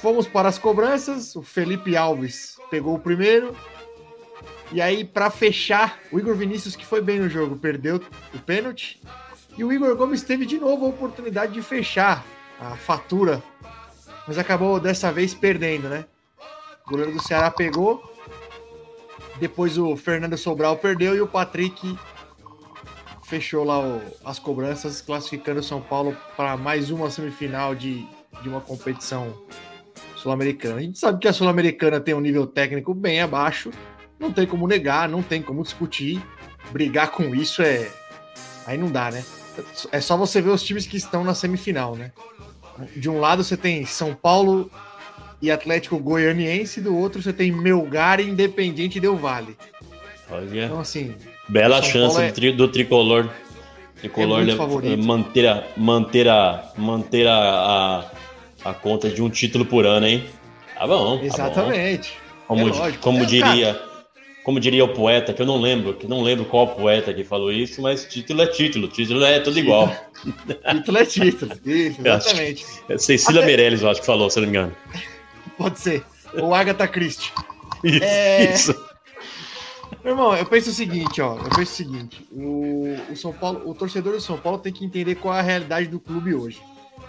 [0.00, 3.56] Fomos para as cobranças, o Felipe Alves pegou o primeiro.
[4.72, 8.00] E aí, para fechar, o Igor Vinícius, que foi bem no jogo, perdeu
[8.34, 9.00] o pênalti.
[9.56, 12.24] E o Igor Gomes teve de novo a oportunidade de fechar
[12.60, 13.42] a fatura,
[14.26, 16.04] mas acabou dessa vez perdendo, né?
[16.86, 18.02] O goleiro do Ceará pegou.
[19.38, 21.96] Depois o Fernando Sobral perdeu e o Patrick
[23.24, 28.06] fechou lá o- as cobranças, classificando o São Paulo para mais uma semifinal de,
[28.42, 29.36] de uma competição
[30.16, 30.76] sul-americana.
[30.76, 33.70] A gente sabe que a sul-americana tem um nível técnico bem abaixo,
[34.18, 36.22] não tem como negar, não tem como discutir.
[36.70, 37.88] Brigar com isso é.
[38.66, 39.24] Aí não dá, né?
[39.92, 42.12] É só você ver os times que estão na semifinal, né?
[42.96, 44.70] De um lado você tem São Paulo
[45.40, 49.56] e Atlético Goianiense, do outro você tem Melgar e Independiente Del Vale.
[50.30, 51.14] Olha, Então, assim,
[51.48, 53.30] bela São chance é- do, tri- do tricolor.
[54.00, 54.42] Tricolor
[54.84, 58.04] É manter, a, manter, a, manter a,
[58.64, 60.26] a, a conta de um título por ano, hein?
[60.74, 61.16] Tá bom.
[61.16, 61.24] tá bom.
[61.24, 62.12] exatamente.
[62.46, 63.80] Como, É como É, diria,
[64.46, 67.50] como diria o poeta, que eu não lembro, que não lembro qual poeta que falou
[67.50, 69.92] isso, mas título é título, título é tudo igual.
[70.70, 71.52] Título é título.
[71.64, 72.64] Isso, exatamente.
[72.88, 74.76] É Cecília Até- Meirelles, eu acho que falou, se não me engano.
[75.58, 76.04] Pode ser.
[76.34, 77.32] Ou Agatha Christie.
[77.82, 78.04] Isso.
[78.04, 78.54] É.
[78.54, 78.86] isso.
[80.04, 81.36] Meu irmão, eu penso o seguinte, ó.
[81.38, 84.84] Eu penso o seguinte: o, o São Paulo, o torcedor do São Paulo tem que
[84.84, 86.60] entender qual é a realidade do clube hoje.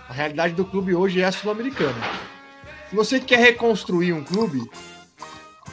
[0.09, 2.01] A realidade do clube hoje é a sul-americana.
[2.89, 4.59] Se você quer reconstruir um clube,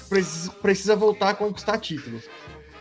[0.09, 2.21] precisa, precisa voltar a conquistar título.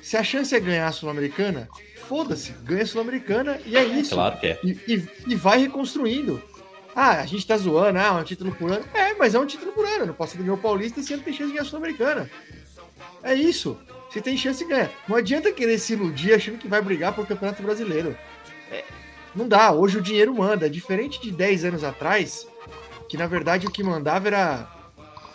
[0.02, 1.68] Se a chance é ganhar a sul-americana,
[2.08, 4.16] foda-se, ganha a sul-americana e é isso.
[4.16, 4.60] Claro que é.
[4.64, 6.42] E, e- e vai reconstruindo.
[6.96, 8.86] Ah, a gente tá zoando, ah, é um título por ano.
[8.94, 10.06] É, mas é um título por ano.
[10.08, 12.30] No passado ganhou o Paulista e ano tem chance de ganhar a Sul-Americana.
[13.24, 13.80] É isso.
[14.12, 14.92] Você tem chance de ganhar.
[15.08, 18.16] Não adianta querer se iludir achando que vai brigar pro Campeonato Brasileiro.
[18.70, 18.84] É,
[19.36, 19.72] não dá.
[19.72, 20.68] Hoje o dinheiro manda.
[20.68, 22.46] É diferente de 10 anos atrás,
[23.10, 24.72] que na verdade o que mandava era,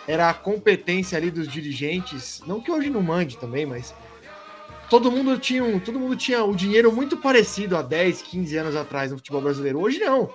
[0.08, 2.42] era a competência ali dos dirigentes.
[2.46, 3.94] Não que hoje não mande também, mas
[4.90, 8.74] todo mundo tinha um, todo mundo tinha o dinheiro muito parecido há 10, 15 anos
[8.74, 9.78] atrás no futebol brasileiro.
[9.80, 10.30] Hoje não.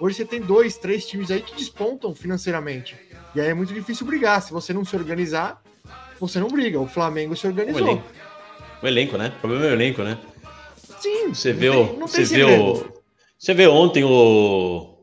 [0.00, 2.96] Hoje você tem dois, três times aí que despontam financeiramente.
[3.34, 4.40] E aí é muito difícil brigar.
[4.40, 5.60] Se você não se organizar,
[6.18, 6.80] você não briga.
[6.80, 7.80] O Flamengo se O organizou.
[7.86, 8.04] elenco.
[8.82, 9.32] O elenco, né?
[9.36, 10.16] O problema é o elenco, né?
[11.00, 11.34] Sim.
[11.34, 12.92] Você não vê, tem- o, você vê o.
[13.38, 14.94] Você vê ontem o.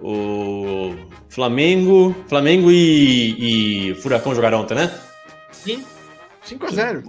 [0.00, 0.94] O
[1.30, 2.14] Flamengo.
[2.28, 4.92] Flamengo e, e Furacão jogaram ontem, né?
[5.52, 5.84] Sim.
[6.42, 7.02] 5 a 0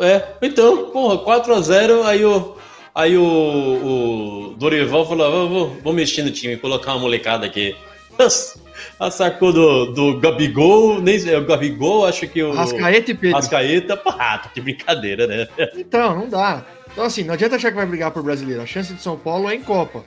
[0.00, 2.56] É, então, porra, 4x0, aí o.
[2.94, 7.74] Aí o, o Dorival falou: vou, vou, vou mexer no time, colocar uma molecada aqui.
[8.98, 12.52] A sacou do, do Gabigol, nem sei, o Gabigol, acho que o.
[12.52, 13.36] Rascaeta e Pedro.
[13.36, 15.48] Rascaeta, pá, tá de brincadeira, né?
[15.76, 16.64] Então, não dá.
[16.90, 18.60] Então, assim, não adianta achar que vai brigar por brasileiro.
[18.60, 20.04] A chance de São Paulo é em Copa.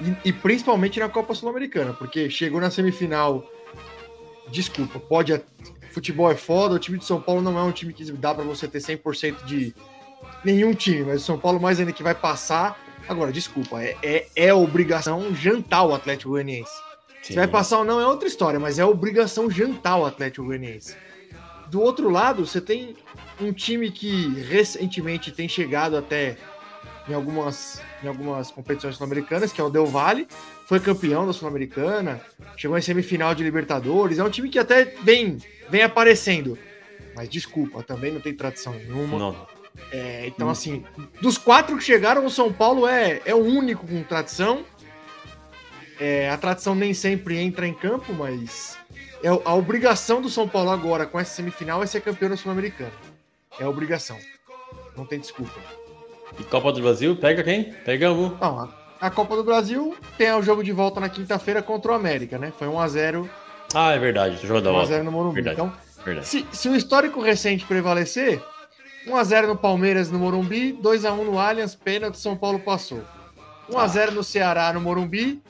[0.00, 3.44] E, e principalmente na Copa Sul-Americana, porque chegou na semifinal.
[4.48, 5.40] Desculpa, pode.
[5.92, 8.44] Futebol é foda, o time de São Paulo não é um time que dá pra
[8.44, 9.74] você ter 100% de
[10.44, 12.80] nenhum time, mas o São Paulo mais ainda que vai passar.
[13.08, 16.72] Agora, desculpa, é, é, é obrigação jantar o Atlético Goianiense.
[17.22, 20.96] Se vai passar ou não é outra história, mas é obrigação jantar o Atlético Goianiense.
[21.68, 22.96] Do outro lado, você tem
[23.40, 26.36] um time que recentemente tem chegado até
[27.08, 30.26] em algumas, em algumas competições sul-americanas, que é o Del Valle,
[30.66, 32.20] foi campeão da Sul-Americana,
[32.56, 36.58] chegou em semifinal de Libertadores, é um time que até vem, vem aparecendo.
[37.14, 39.18] Mas desculpa, também não tem tradição nenhuma.
[39.18, 39.46] Não.
[39.92, 40.84] É, então, assim,
[41.20, 44.64] dos quatro que chegaram, o São Paulo é, é o único com tradição.
[45.98, 48.78] É, a tradição nem sempre entra em campo, mas
[49.22, 52.92] é a obrigação do São Paulo agora com essa semifinal é ser campeão da Sul-Americana.
[53.58, 54.18] É a obrigação.
[54.96, 55.60] Não tem desculpa.
[56.38, 57.64] E Copa do Brasil, pega quem?
[57.84, 58.30] Pega um.
[58.40, 58.68] Não,
[59.00, 62.52] a, Copa do Brasil tem o jogo de volta na quinta-feira contra o América, né?
[62.58, 63.28] Foi 1x0
[63.74, 64.38] Ah, é verdade.
[64.46, 64.92] Jogo da volta.
[64.92, 65.42] 1x0 no Morumbi.
[65.42, 65.60] Verdade.
[65.60, 65.72] Então,
[66.04, 66.26] Verdade.
[66.26, 68.42] se, se o histórico recente prevalecer,
[69.06, 73.02] 1x0 no Palmeiras no Morumbi, 2x1 no Allianz, pênalti, São Paulo passou.
[73.70, 75.40] 1x0 no Ceará no Morumbi,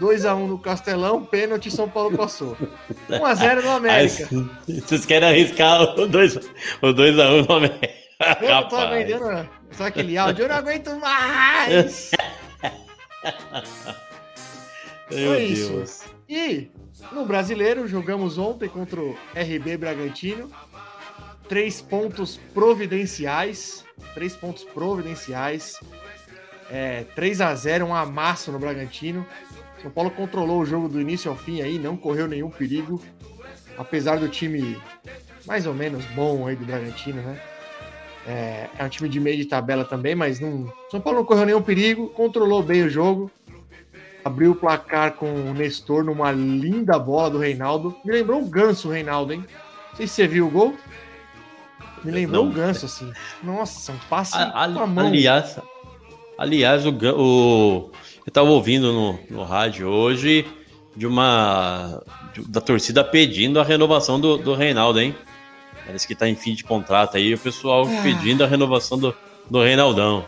[0.00, 2.56] 2x1 no Castelão, pênalti, São Paulo passou.
[3.08, 4.28] 1x0 no América.
[4.68, 6.44] Vocês querem arriscar o 2x1
[6.82, 7.99] o dois a um no América.
[8.40, 12.10] Eu tô vendendo só aquele áudio, eu não aguento mais!
[15.10, 15.72] Meu Foi isso.
[15.72, 16.04] Deus.
[16.28, 16.70] E
[17.12, 20.50] no brasileiro, jogamos ontem contra o RB Bragantino.
[21.48, 23.84] Três pontos providenciais.
[24.14, 25.80] Três pontos providenciais.
[26.70, 29.26] É, 3 a 0 um amasso no Bragantino.
[29.82, 33.02] São Paulo controlou o jogo do início ao fim aí, não correu nenhum perigo.
[33.76, 34.80] Apesar do time
[35.46, 37.40] mais ou menos bom aí do Bragantino, né?
[38.26, 40.70] É, é um time de meio de tabela também, mas não.
[40.90, 43.30] São Paulo não correu nenhum perigo, controlou bem o jogo
[44.22, 47.96] abriu o placar com o Nestor numa linda bola do Reinaldo.
[48.04, 49.42] Me lembrou um ganso o Reinaldo, hein?
[49.88, 50.76] Não sei se você viu o gol.
[52.04, 52.50] Me lembrou Não.
[52.50, 53.10] um ganso, assim.
[53.42, 55.06] Nossa, um passe A- a- com a mão.
[55.06, 55.58] aliás,
[56.36, 57.90] aliás o, o-
[58.26, 60.46] eu tava ouvindo no, no rádio hoje
[60.94, 62.02] de uma
[62.46, 65.14] da torcida pedindo a renovação do, do Reinaldo, hein?
[65.86, 68.02] Parece que tá em fim de contrato aí, o pessoal Ah.
[68.02, 69.14] pedindo a renovação do,
[69.50, 70.26] do Reinaldão.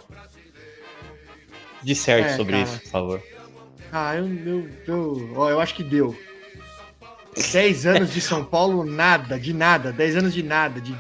[1.83, 2.65] Disserte É, sobre cara.
[2.65, 3.23] isso, por favor.
[3.93, 6.17] Ah, eu, eu, eu, ó, eu acho que deu.
[7.53, 9.93] 10 anos de São Paulo, nada, de nada.
[9.93, 10.95] 10 anos de nada, de,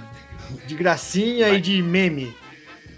[0.66, 2.34] de gracinha e de meme.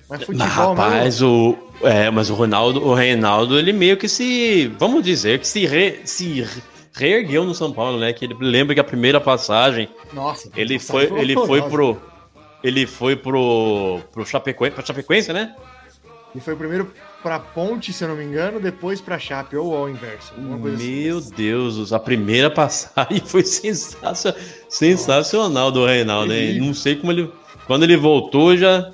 [0.08, 4.68] Mas Mas, futebol, rapaz, o, é, mas o Ronaldo, o Reinaldo, ele meio que se,
[4.78, 6.62] vamos dizer, que se, re- se re-
[6.94, 8.12] reergueu no São Paulo, né?
[8.12, 10.50] Que ele lembra que a primeira passagem nossa.
[10.56, 12.00] Ele foi, ele foi pro.
[12.62, 14.00] Ele foi pro.
[14.12, 15.54] pro Chapecoense, pra Chapecoense, né?
[16.34, 16.90] Ele foi primeiro
[17.22, 20.32] pra Ponte, se eu não me engano, depois pra Chape, ou ao inverso.
[20.34, 21.02] assim.
[21.02, 26.32] Meu Deus, a primeira passagem foi sensacional, sensacional do Reinaldo?
[26.32, 26.64] Terrível.
[26.64, 27.30] Não sei como ele.
[27.66, 28.90] Quando ele voltou, já.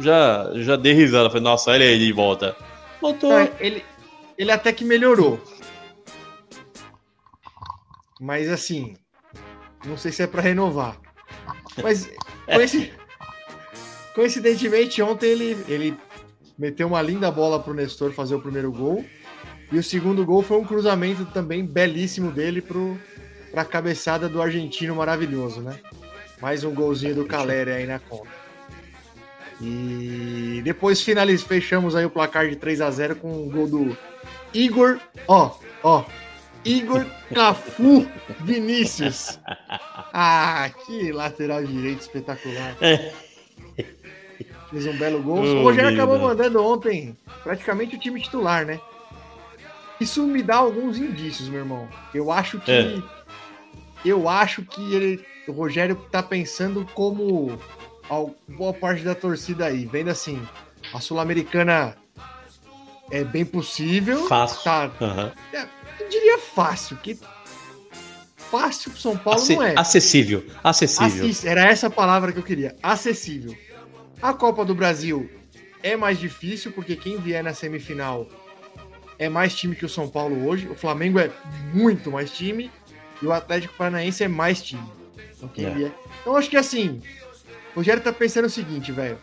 [0.00, 1.30] Já, já dei risada.
[1.30, 2.54] Falei, nossa, olha ele de volta.
[3.00, 3.30] Voltou.
[3.30, 3.82] Não, ele,
[4.36, 5.40] ele até que melhorou.
[8.24, 8.94] Mas assim,
[9.84, 10.96] não sei se é pra renovar.
[11.82, 12.08] Mas
[12.46, 12.92] coinci-
[14.14, 15.96] coincidentemente, ontem ele, ele
[16.56, 19.04] meteu uma linda bola pro Nestor fazer o primeiro gol.
[19.72, 22.96] E o segundo gol foi um cruzamento também belíssimo dele pro,
[23.50, 25.80] pra cabeçada do argentino maravilhoso, né?
[26.40, 28.28] Mais um golzinho do Caleri aí na conta.
[29.60, 33.96] E depois finaliz, fechamos aí o placar de 3 a 0 com o gol do
[34.54, 36.04] Igor, ó, ó,
[36.64, 38.06] Igor Cafu
[38.40, 39.38] Vinícius.
[40.12, 42.76] Ah, que lateral direito espetacular.
[44.70, 45.38] Fez um belo gol.
[45.44, 48.80] Ô, o Rogério acabou mandando ontem praticamente o time titular, né?
[50.00, 51.88] Isso me dá alguns indícios, meu irmão.
[52.14, 53.02] Eu acho que É.
[54.04, 57.58] eu acho que ele, o Rogério tá pensando como
[58.10, 60.40] a boa parte da torcida aí, vendo assim,
[60.92, 61.96] a Sul-Americana
[63.10, 64.26] é bem possível.
[64.26, 64.62] Fácil.
[64.64, 65.32] Tá, Aham.
[65.52, 65.60] eu
[66.12, 67.18] diria fácil, que
[68.36, 69.74] fácil pro São Paulo Ace- não é.
[69.76, 70.44] Acessível.
[70.62, 71.06] Acessível.
[71.24, 72.76] Assis- era essa a palavra que eu queria.
[72.82, 73.56] Acessível.
[74.20, 75.28] A Copa do Brasil
[75.82, 78.28] é mais difícil, porque quem vier na semifinal
[79.18, 80.68] é mais time que o São Paulo hoje.
[80.68, 81.30] O Flamengo é
[81.72, 82.70] muito mais time
[83.20, 84.82] e o Atlético Paranaense é mais time.
[85.36, 85.70] Então, quem É.
[85.70, 85.92] vier.
[86.20, 87.02] Então acho que assim,
[87.74, 89.18] o Rogério tá pensando o seguinte, velho.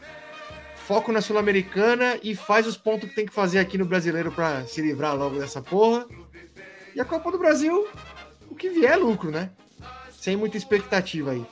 [0.88, 4.66] Foco na Sul-Americana e faz os pontos que tem que fazer aqui no brasileiro pra
[4.66, 6.06] se livrar logo dessa porra.
[6.96, 7.88] E a Copa do Brasil,
[8.50, 9.50] o que vier é lucro, né?
[10.12, 11.44] Sem muita expectativa aí.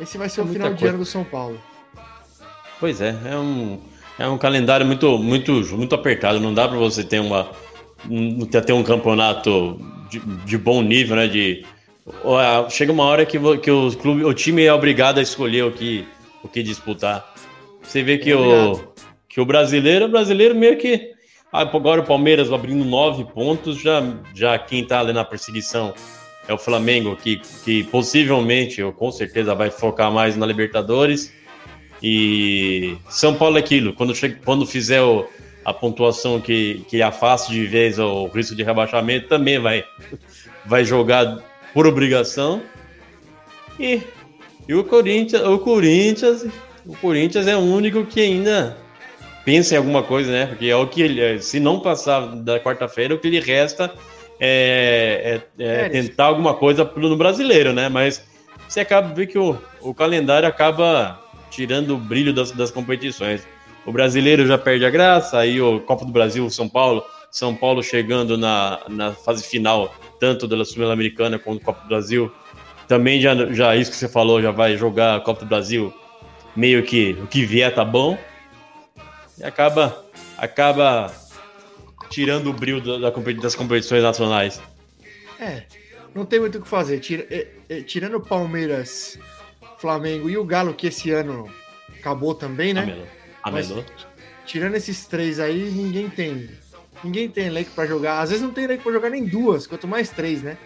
[0.00, 0.88] Esse vai ser É o final de coisa.
[0.94, 1.60] ano do São Paulo.
[2.78, 3.80] Pois é, é um,
[4.18, 6.38] é um calendário muito, muito, muito apertado.
[6.40, 7.50] Não dá para você ter uma
[8.08, 9.80] um- ter um campeonato
[10.10, 11.26] de, de bom nível, né?
[11.26, 11.64] De
[12.70, 16.06] chega uma hora que, que o clube, o time é obrigado a escolher o que,
[16.42, 17.34] o que disputar.
[17.82, 18.80] Você vê que É o
[19.28, 21.14] que o brasileiro, o brasileiro meio que
[21.52, 24.02] agora o Palmeiras abrindo nove pontos, já
[24.34, 25.94] já quem tá ali na perseguição
[26.48, 31.32] é o Flamengo que, que possivelmente ou com certeza vai focar mais na Libertadores.
[32.02, 35.26] E São Paulo é aquilo, quando, chega, quando fizer o-
[35.64, 39.82] a pontuação que, que afaste de vez o risco de rebaixamento, também vai,
[40.64, 41.38] vai jogar
[41.74, 42.62] por obrigação.
[43.80, 44.00] E
[44.68, 46.46] E o Corinthians, o Corinthians,
[46.86, 48.76] o Corinthians é o único que ainda
[49.46, 50.46] pensa em alguma coisa, né?
[50.46, 53.94] Porque é o que ele, se não passar da quarta-feira, o que lhe resta
[54.40, 56.08] é, é- é Férias.
[56.08, 57.88] tentar alguma coisa pro- no brasileiro, né?
[57.88, 58.22] Mas
[58.68, 61.18] você acaba vendo que o, o calendário acaba
[61.50, 63.46] tirando o brilho das, das competições.
[63.86, 67.82] O brasileiro já perde a graça, aí o Copa do Brasil, São Paulo, São Paulo
[67.84, 72.32] chegando na, na fase final, tanto da Sul-Americana quanto Copa do Brasil.
[72.88, 75.94] Também já, já isso que você falou, já vai jogar a Copa do Brasil,
[76.56, 78.18] meio que o que vier tá bom.
[79.38, 80.04] E acaba,
[80.36, 81.12] acaba
[82.10, 84.60] tirando o brilho da, da competi- das competições nacionais.
[85.38, 85.64] É,
[86.14, 86.98] não tem muito o que fazer.
[87.00, 89.18] Tira- é, é, tirando o Palmeiras,
[89.78, 91.50] Flamengo e o Galo, que esse ano
[91.98, 92.82] acabou também, né?
[92.82, 93.06] Amelou.
[93.44, 93.84] Mas- Amelou.
[94.46, 96.48] Tirando esses três aí, ninguém tem.
[97.04, 98.20] Ninguém tem elenco pra jogar.
[98.20, 100.56] Às vezes não tem elenco pra jogar nem duas, quanto mais três, né?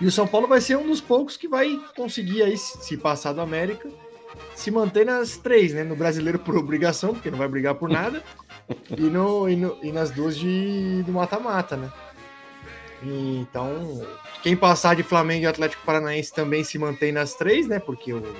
[0.00, 3.32] E o São Paulo vai ser um dos poucos que vai conseguir aí, se passar
[3.32, 3.88] do América,
[4.58, 5.84] se manter nas três, né?
[5.84, 8.22] No brasileiro por obrigação, porque não vai brigar por nada.
[8.96, 11.90] e, no, e, no- e nas duas de, do mata-mata, né?
[13.02, 14.04] E, então,
[14.42, 17.78] quem passar de Flamengo e Atlético Paranaense também se mantém nas três, né?
[17.78, 18.34] Porque o-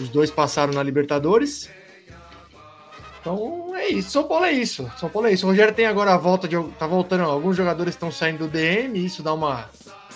[0.00, 1.70] os dois passaram na Libertadores.
[3.20, 4.10] Então é isso.
[4.10, 4.90] São Paulo é isso.
[4.98, 5.46] São Paulo é isso.
[5.46, 6.56] O Rogério tem agora a volta de.
[6.78, 7.22] Tá voltando.
[7.24, 9.04] Alguns jogadores estão saindo do DM.
[9.04, 9.70] Isso dá uma,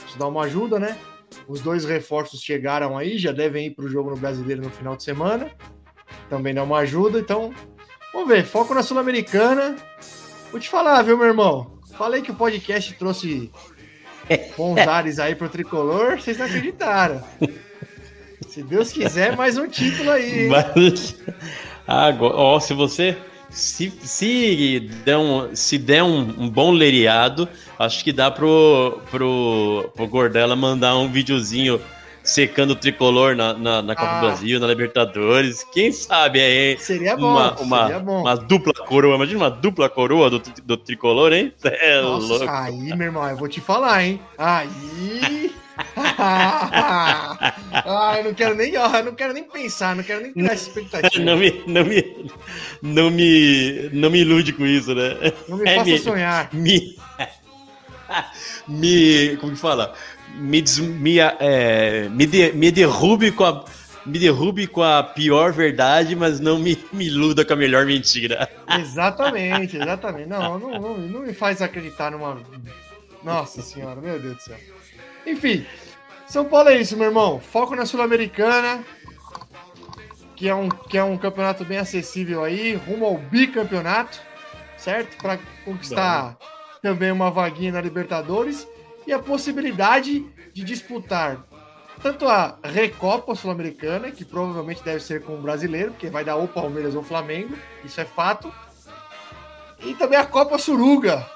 [0.06, 0.98] isso dá uma ajuda, né?
[1.46, 4.96] Os dois reforços chegaram aí, já devem ir para o jogo no brasileiro no final
[4.96, 5.50] de semana.
[6.28, 7.18] Também dá uma ajuda.
[7.18, 7.52] Então,
[8.12, 8.44] vamos ver.
[8.44, 9.76] Foco na Sul-Americana.
[10.50, 11.78] Vou te falar, viu, meu irmão?
[11.96, 13.50] Falei que o podcast trouxe
[14.56, 16.20] bons ares aí pro tricolor.
[16.20, 17.22] Vocês não acreditaram.
[18.48, 20.48] Se Deus quiser, mais um título aí.
[20.48, 21.22] Mas,
[21.86, 23.16] agora, ó, se você
[23.56, 29.90] se, se der, um, se der um, um bom lereado, acho que dá pro, pro,
[29.94, 31.80] pro Gordela mandar um videozinho
[32.22, 34.20] secando o tricolor na, na, na Copa Ah.
[34.20, 35.64] do Brasil, na Libertadores.
[35.72, 37.30] Quem sabe aí Seria bom.
[37.30, 38.20] uma, uma, seria bom.
[38.22, 39.14] uma dupla coroa.
[39.14, 41.52] Imagina uma dupla coroa do, do tricolor, hein?
[41.64, 42.48] É Nossa, louco.
[42.50, 44.20] aí, meu irmão, eu vou te falar, hein?
[44.36, 45.45] Aí.
[48.18, 51.24] eu não quero nem, não quero nem pensar, não quero nem criar essa expectativa.
[51.24, 52.26] Não me, não, me,
[52.82, 55.32] não, me, não me ilude com isso, né?
[55.48, 56.48] Não me é faça me- sonhar.
[56.52, 56.96] me.
[58.68, 59.36] me.
[59.38, 59.94] Como que fala?
[60.34, 63.64] Me, des- me, é, me, de- me derrube com a.
[64.04, 68.48] Me derrube com a pior verdade, mas não me, me iluda com a melhor mentira.
[68.78, 70.28] Exatamente, exatamente.
[70.28, 72.40] Não, não, não, não me faz acreditar numa.
[73.24, 74.56] Nossa senhora, meu Deus do céu.
[75.26, 75.66] Enfim,
[76.26, 77.40] São Paulo é isso, meu irmão.
[77.40, 78.84] Foco na Sul-Americana,
[80.34, 84.20] que é, um, que é um campeonato bem acessível aí, rumo ao bicampeonato,
[84.76, 85.16] certo?
[85.16, 86.36] Para conquistar
[86.82, 88.66] também uma vaguinha na Libertadores
[89.06, 91.44] e a possibilidade de disputar
[92.02, 96.46] tanto a Recopa Sul-Americana, que provavelmente deve ser com o brasileiro, porque vai dar ou
[96.46, 98.52] Palmeiras ou Flamengo, isso é fato.
[99.80, 101.26] E também a Copa Suruga.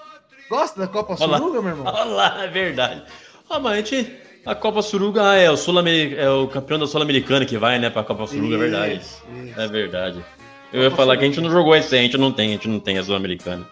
[0.49, 1.39] Gosta da Copa Olha lá.
[1.39, 1.93] Suruga, meu irmão?
[1.93, 3.05] Olha lá, é verdade.
[3.49, 4.30] Ah, mas a gente.
[4.47, 7.91] A Copa Suruga ah, é o, Sul é o campeão da Sul-Americana que vai, né,
[7.91, 8.95] pra Copa Suruga, é verdade.
[8.97, 9.61] Isso, isso.
[9.61, 10.25] É verdade.
[10.73, 11.53] Eu ia Copa falar que a gente Suruga.
[11.53, 13.67] não jogou esse, a gente não tem, a gente não tem a Sul-Americana.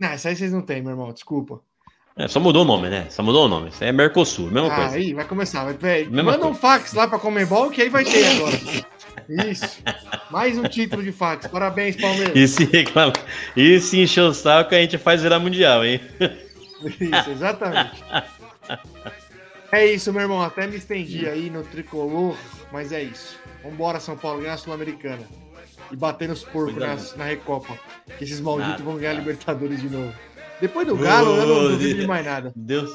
[0.00, 1.60] Não, essa aí vocês não têm, meu irmão, desculpa.
[2.16, 3.06] É, só mudou o nome, né?
[3.10, 3.68] Só mudou o nome.
[3.68, 4.96] Isso aí é Mercosul, mesma Ah, coisa.
[4.96, 5.64] aí, vai começar.
[5.64, 6.58] Vai, vai- manda um coisa.
[6.58, 8.56] fax lá pra Comembol, que aí vai ter agora.
[9.48, 9.82] Isso.
[10.30, 11.46] Mais um título de fax.
[11.46, 12.34] Parabéns, Palmeiras.
[12.34, 13.12] E se reclama,
[13.56, 16.00] e se encher o saco, a gente faz virar mundial, hein?
[17.00, 18.02] Isso, exatamente.
[19.72, 20.42] É isso, meu irmão.
[20.42, 22.36] Até me estendi aí no tricolor,
[22.72, 23.38] mas é isso.
[23.62, 25.22] Vambora, São Paulo, ganhar a Sul-Americana.
[25.92, 27.78] E bater nos porcos na, na Recopa.
[28.16, 29.26] Que esses malditos Nada, vão ganhar a nada.
[29.26, 30.12] Libertadores de novo.
[30.60, 32.52] Depois do Galo, eu não duvido de mais nada.
[32.54, 32.90] Deus,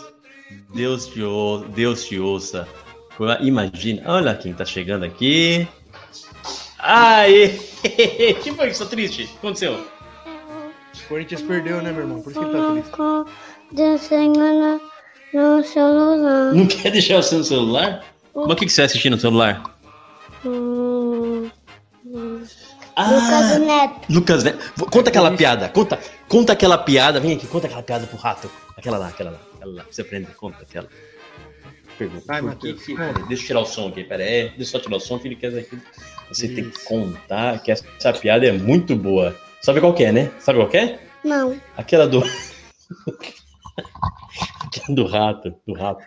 [0.74, 2.68] Deus te, ou- Deus te ouça.
[3.42, 5.68] Imagina, olha quem tá chegando aqui.
[6.80, 7.50] Aê!
[8.44, 9.24] Que foi que tô triste?
[9.24, 9.74] O que aconteceu?
[9.76, 12.22] O Corinthians perdeu, né, meu irmão?
[12.22, 12.92] Por isso que ele tá triste.
[15.36, 16.54] No, no celular.
[16.54, 18.06] Não quer deixar o seu celular?
[18.34, 19.64] Mas o que, que você vai assistir no celular?
[20.46, 21.50] Hum.
[22.96, 24.14] Ah, Lucas Neto.
[24.14, 24.58] Lucas, né?
[24.90, 28.50] Conta aquela piada, conta, conta aquela piada, vem aqui, conta aquela piada pro rato.
[28.78, 29.86] Aquela lá, aquela lá, aquela lá.
[29.92, 30.88] Você aprende, conta aquela.
[31.98, 32.42] Pergunta.
[32.42, 32.96] Por que que-.
[33.28, 34.50] Deixa eu tirar o som aqui, pera aí.
[34.50, 35.78] Deixa eu só tirar o som que ele quer aqui.
[36.30, 36.86] Você tem que Isso.
[36.88, 39.36] contar que essa piada é muito boa.
[39.62, 40.32] Sabe qual que é, né?
[40.40, 41.00] Sabe qual que é?
[41.26, 41.60] Não.
[41.76, 42.24] Aquela do.
[44.90, 46.04] Do rato, do rato.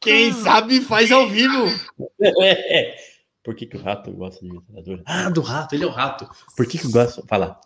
[0.00, 1.66] Quem sabe faz ao vivo.
[2.22, 2.96] É.
[3.42, 5.02] Por que, que o rato gosta de metralhadora?
[5.06, 6.28] Ah, do rato, ele é o rato.
[6.54, 7.26] Por que, que eu gosto?
[7.26, 7.58] Fala.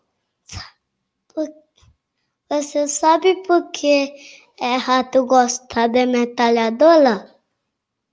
[2.48, 4.14] Você sabe por que
[4.60, 7.34] é rato gostar de metralhadora?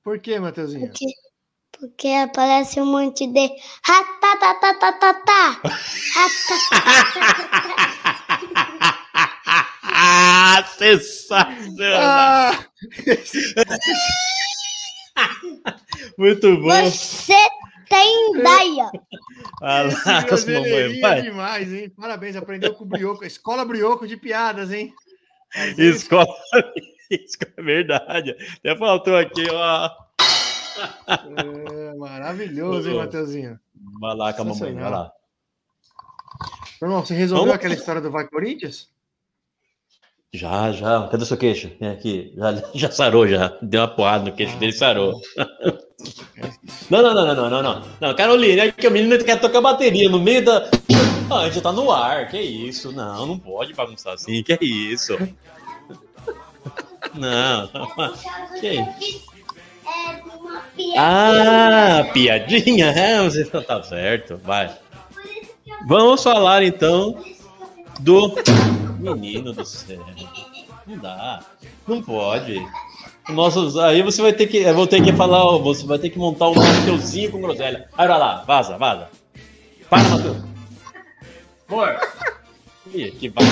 [0.04, 0.88] Por quê, Matheusinho?
[0.88, 1.06] Porque,
[1.72, 3.52] porque aparece um monte de
[3.86, 5.62] ratatatatata.
[10.04, 12.56] Ah, sensacional!
[15.16, 15.36] Ah,
[16.18, 16.70] Muito bom.
[16.89, 17.34] Você
[17.88, 18.89] tem ideia?
[19.62, 21.22] Ah esse lá, com as mamães, groselheirinho é vai.
[21.22, 21.89] demais, hein?
[21.95, 23.24] Parabéns, aprendeu com o Brioco.
[23.26, 24.91] Escola Brioco de piadas, hein?
[25.56, 26.26] Mas é Escola.
[27.12, 28.36] Isso é verdade.
[28.58, 29.89] Até faltou aqui, ó.
[31.38, 33.60] É, maravilhoso, hein, Mateuzinho?
[33.99, 35.12] Vai lá com a mamãe, vai lá.
[36.82, 38.89] Meu irmão, você resolveu Vamos- aquela história do Vai Corinthians?
[40.34, 41.08] Já, já.
[41.08, 41.70] Cadê seu queixo?
[41.80, 42.34] Vem aqui.
[42.38, 43.54] Já, já sarou, já.
[43.62, 45.20] Deu uma porrada no queixo dele, sarou.
[46.90, 47.82] Não, não, não, não, não, não, não.
[48.00, 50.70] Não, Carolina, é que o menino quer tocar bateria no meio da.
[51.30, 52.92] Ah, a gente já tá no ar, que isso?
[52.92, 55.18] Não, não pode bagunçar assim, que isso?
[57.14, 57.70] Não,
[58.60, 58.68] que
[59.00, 59.22] isso?
[59.86, 60.64] É de uma
[60.98, 62.88] Ah, piadinha?
[62.92, 64.74] É, você tá certo, vai.
[65.88, 67.18] Vamos falar então
[68.00, 68.36] do
[69.02, 70.06] menino do céu.
[70.88, 71.43] Não dá,
[71.88, 72.66] não pode.
[73.30, 76.10] Nossos, aí você vai ter que, eu vou ter que falar, ó, você vai ter
[76.10, 77.88] que montar um Mateuzinho com groselha.
[77.97, 79.10] Aí vai lá, vaza, vaza.
[79.89, 80.38] Para, Mateus.
[81.70, 81.99] Amor.
[82.93, 83.45] Ih, que vai.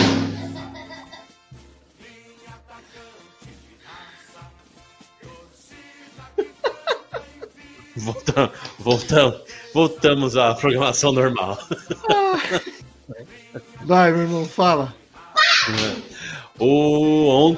[7.95, 9.41] Voltamos, voltamos,
[9.74, 11.60] voltamos à programação normal.
[13.84, 14.93] Vai, meu irmão, fala.
[16.60, 17.58] O, on-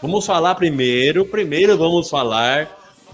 [0.00, 2.68] vamos falar primeiro, primeiro vamos falar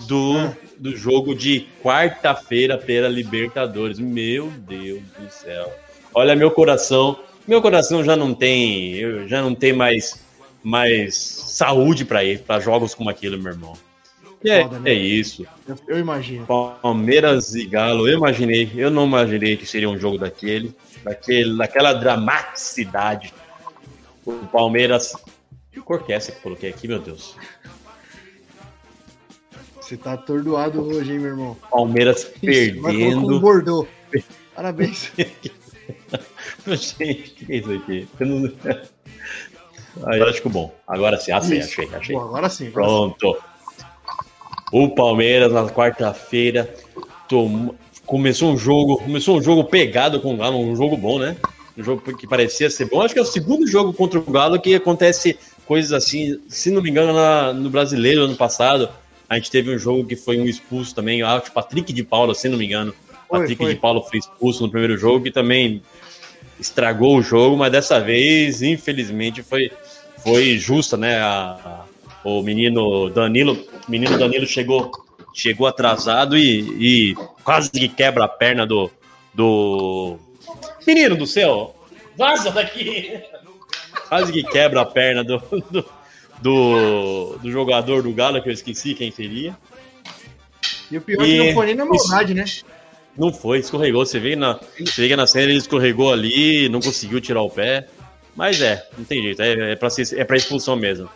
[0.06, 0.34] do,
[0.78, 3.98] do jogo de quarta-feira pela Libertadores.
[3.98, 5.72] Meu Deus do céu.
[6.14, 10.24] Olha meu coração, meu coração já não tem, eu já não tem mais
[10.62, 13.74] mais saúde para ir para jogos como aquilo, meu irmão.
[14.44, 14.90] É, Foda, né?
[14.90, 15.46] é isso.
[15.66, 16.44] Eu, eu imagino.
[16.46, 20.74] Palmeiras e Galo, eu imaginei, eu não imaginei que seria um jogo daquele,
[21.04, 23.32] daquele daquela dramaticidade.
[24.26, 25.14] O Palmeiras.
[25.72, 27.36] Que cor que é essa que eu coloquei aqui, meu Deus?
[29.80, 31.56] Você tá atordoado hoje, hein, meu irmão?
[31.70, 33.40] Palmeiras colocar um perdendo.
[33.40, 33.86] bordô.
[34.54, 35.12] Parabéns.
[36.66, 38.08] Gente, o que é isso aqui?
[38.18, 38.52] Eu não...
[40.04, 40.74] Aí, acho que bom.
[40.86, 41.80] Agora sim, achei, Isso.
[41.80, 42.16] achei, achei.
[42.16, 42.66] Bom, agora sim.
[42.66, 43.14] agora sim.
[43.18, 43.38] Pronto.
[44.72, 46.74] O Palmeiras na quarta-feira
[48.04, 51.36] começou um jogo, começou um jogo pegado com o Galo, um jogo bom, né?
[51.76, 53.02] Um jogo que parecia ser bom.
[53.02, 56.40] Acho que é o segundo jogo contra o Galo que acontece coisas assim.
[56.48, 58.88] Se não me engano, na- no Brasileiro ano passado,
[59.28, 61.22] a gente teve um jogo que foi um expulso também.
[61.22, 62.94] Acho que Patrick de Paula, se não me engano.
[63.28, 63.74] Foi, Patrick foi.
[63.74, 65.82] de Paula foi expulso no primeiro jogo que também
[66.58, 69.70] estragou o jogo, mas dessa vez, infelizmente, foi,
[70.22, 71.18] foi justa, né?
[71.18, 71.84] A- a-
[72.24, 73.52] o menino Danilo,
[73.86, 74.90] o menino Danilo chegou,
[75.34, 77.14] chegou atrasado e, e
[77.44, 78.90] quase que quebra a perna do,
[79.34, 80.16] do
[80.86, 81.74] menino do céu.
[82.16, 83.20] Vaza daqui!
[84.08, 85.38] Quase que quebra a perna do,
[85.70, 85.84] do,
[86.40, 89.56] do, do jogador do Galo, que eu esqueci quem seria.
[90.90, 92.44] E o pior é que E- não foi nem na maldade, né?
[93.18, 94.04] Não foi, escorregou.
[94.04, 97.88] Você vê na, você vê na cena, ele escorregou ali, não conseguiu tirar o pé.
[98.36, 101.08] Mas é, não tem jeito, é, é, pra, ser, é pra expulsão mesmo.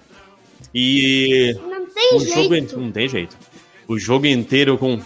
[0.75, 2.79] E Não tem o jogo jeito.
[2.79, 3.37] não tem jeito.
[3.87, 4.99] O jogo inteiro com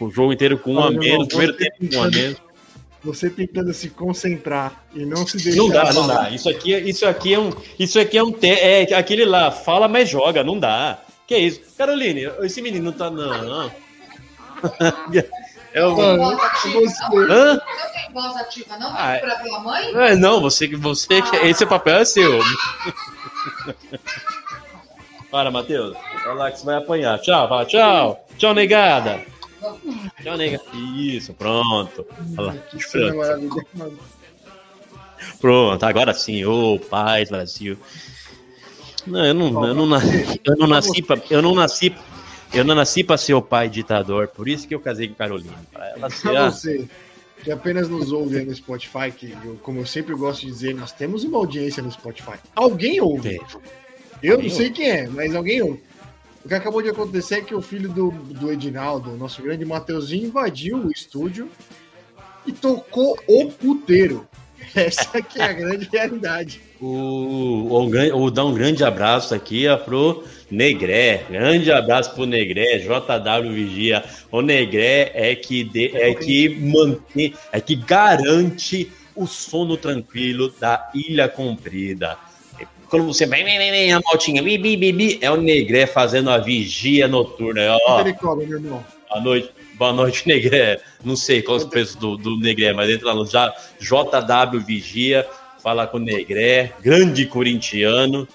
[0.00, 2.36] o jogo inteiro com um a menos, não, primeiro tempo com um a menos.
[3.04, 5.58] Você tentando se concentrar e não se deixar.
[5.58, 6.30] Não dá, não dá.
[6.30, 9.50] Isso aqui, é- isso aqui é um, isso aqui é um te, é aquele lá,
[9.50, 10.98] fala mas joga, não dá.
[11.26, 11.60] Que isso?
[11.76, 13.70] Caroline, esse menino tá não.
[15.74, 16.36] É o, Mano,
[16.72, 17.54] você, hã?
[17.54, 17.60] Não
[17.92, 18.90] tem voz ativa, não?
[18.92, 19.92] Ah, Pra pela mãe?
[19.96, 22.40] É, não, você que você que esse papel é seu.
[25.32, 25.96] Para, Matheus.
[26.24, 27.18] Vai lá que você vai apanhar.
[27.18, 28.24] Tchau, tchau.
[28.38, 29.20] Tchau, negada.
[30.22, 30.64] Tchau, negada.
[30.74, 32.06] Isso, pronto.
[32.38, 32.56] Olha lá,
[32.90, 33.98] pronto.
[35.40, 36.44] Pronto, agora sim.
[36.44, 37.78] Ô, paz, Brasil.
[39.06, 41.94] Não, eu não, eu não nasci, eu não nasci pra, eu não nasci,
[42.54, 45.56] eu não nasci para ser o pai ditador, por isso que eu casei com Carolina.
[45.74, 46.88] Ela ser a- você
[47.42, 50.74] que apenas nos ouve aí no Spotify, que eu- como eu sempre gosto de dizer,
[50.74, 52.38] nós temos uma audiência no Spotify.
[52.54, 53.38] Alguém ouve.
[54.22, 55.82] Eu Alguém não sei quem é, mas alguém ouve.
[56.44, 60.26] O que acabou de acontecer é que o filho do, do Edinaldo, nosso grande Mateuzinho,
[60.26, 61.48] invadiu o estúdio
[62.46, 64.26] e tocou o puteiro.
[64.74, 66.60] Essa que é a grande realidade.
[66.80, 71.24] O, o, o dar um grande abraço aqui ó, pro Negré.
[71.30, 74.04] Grande abraço pro Negré, JW Vigia.
[74.30, 80.90] O Negré é que, de- é que mantém, é que garante o sono tranquilo da
[80.94, 82.18] Ilha Comprida.
[82.88, 85.86] Quando você vem, vem, vem, vem, a maltinha, bi, bi, bi, bi, é o Negré
[85.86, 87.76] fazendo a vigia noturna.
[87.86, 88.84] Ó, cobra, meu irmão?
[89.10, 89.50] à noite.
[89.74, 90.80] Boa noite, Negré.
[91.04, 95.26] Não sei qual é o preço do, do Negré, mas entra lá no JW Vigia,
[95.62, 98.26] fala com o Negré, grande corintiano.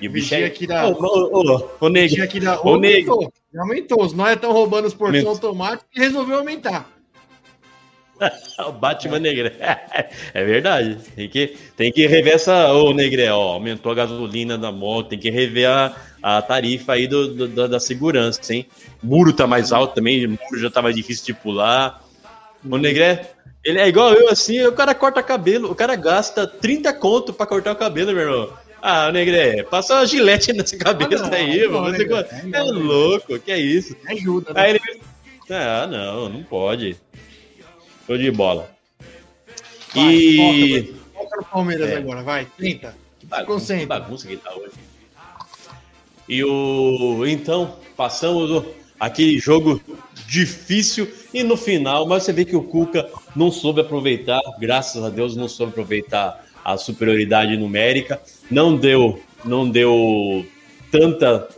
[0.00, 0.48] E o bicho Vigia é.
[0.48, 2.26] aqui da- Ô, ô, ô, ô, Negré.
[2.40, 2.66] Dar.
[2.66, 3.12] Ô, nego.
[3.12, 3.32] Aumentou.
[3.56, 4.02] Aumentou.
[4.04, 6.93] Os nós estão roubando os portões automáticos e resolveu aumentar.
[8.68, 9.52] O Batman Negré.
[10.32, 10.96] É verdade.
[11.16, 12.72] Tem que, tem que rever essa.
[12.72, 17.06] Ô, Negré, ó, aumentou a gasolina da moto, tem que rever a, a tarifa aí
[17.06, 18.66] do, do- da, da segurança, hein?
[19.02, 22.02] Muro tá mais alto também, o muro já tá mais difícil de pular.
[22.64, 23.30] O Negré,
[23.64, 27.46] ele é igual eu, assim, o cara corta cabelo, o cara gasta 30 conto pra
[27.46, 28.52] cortar o cabelo, meu irmão.
[28.80, 31.96] Ah, Negré, passa uma gilete nessa cabeça Ah, não, aí, não, mano.
[31.98, 32.60] Co- não, é Negré.
[32.72, 33.96] louco, que é isso?
[34.08, 34.60] Ajuda, né?
[34.62, 34.80] Aí ele.
[35.50, 36.96] Ah, não, não pode.
[38.06, 38.70] Show de bola.
[39.94, 40.94] Vai, e.
[41.14, 41.96] Foca no Palmeiras É.
[41.96, 42.46] agora, vai.
[42.58, 42.94] Tenta.
[43.18, 44.72] Que bagunça, que bagunça que tá hoje.
[46.28, 47.24] E o.
[47.26, 48.64] Então, passamos
[48.98, 49.80] aquele jogo
[50.26, 55.10] difícil e no final, mas você vê que o Cuca não soube aproveitar, graças a
[55.10, 60.46] Deus, não soube aproveitar a superioridade numérica, não deu, não deu
[60.90, 61.48] tanta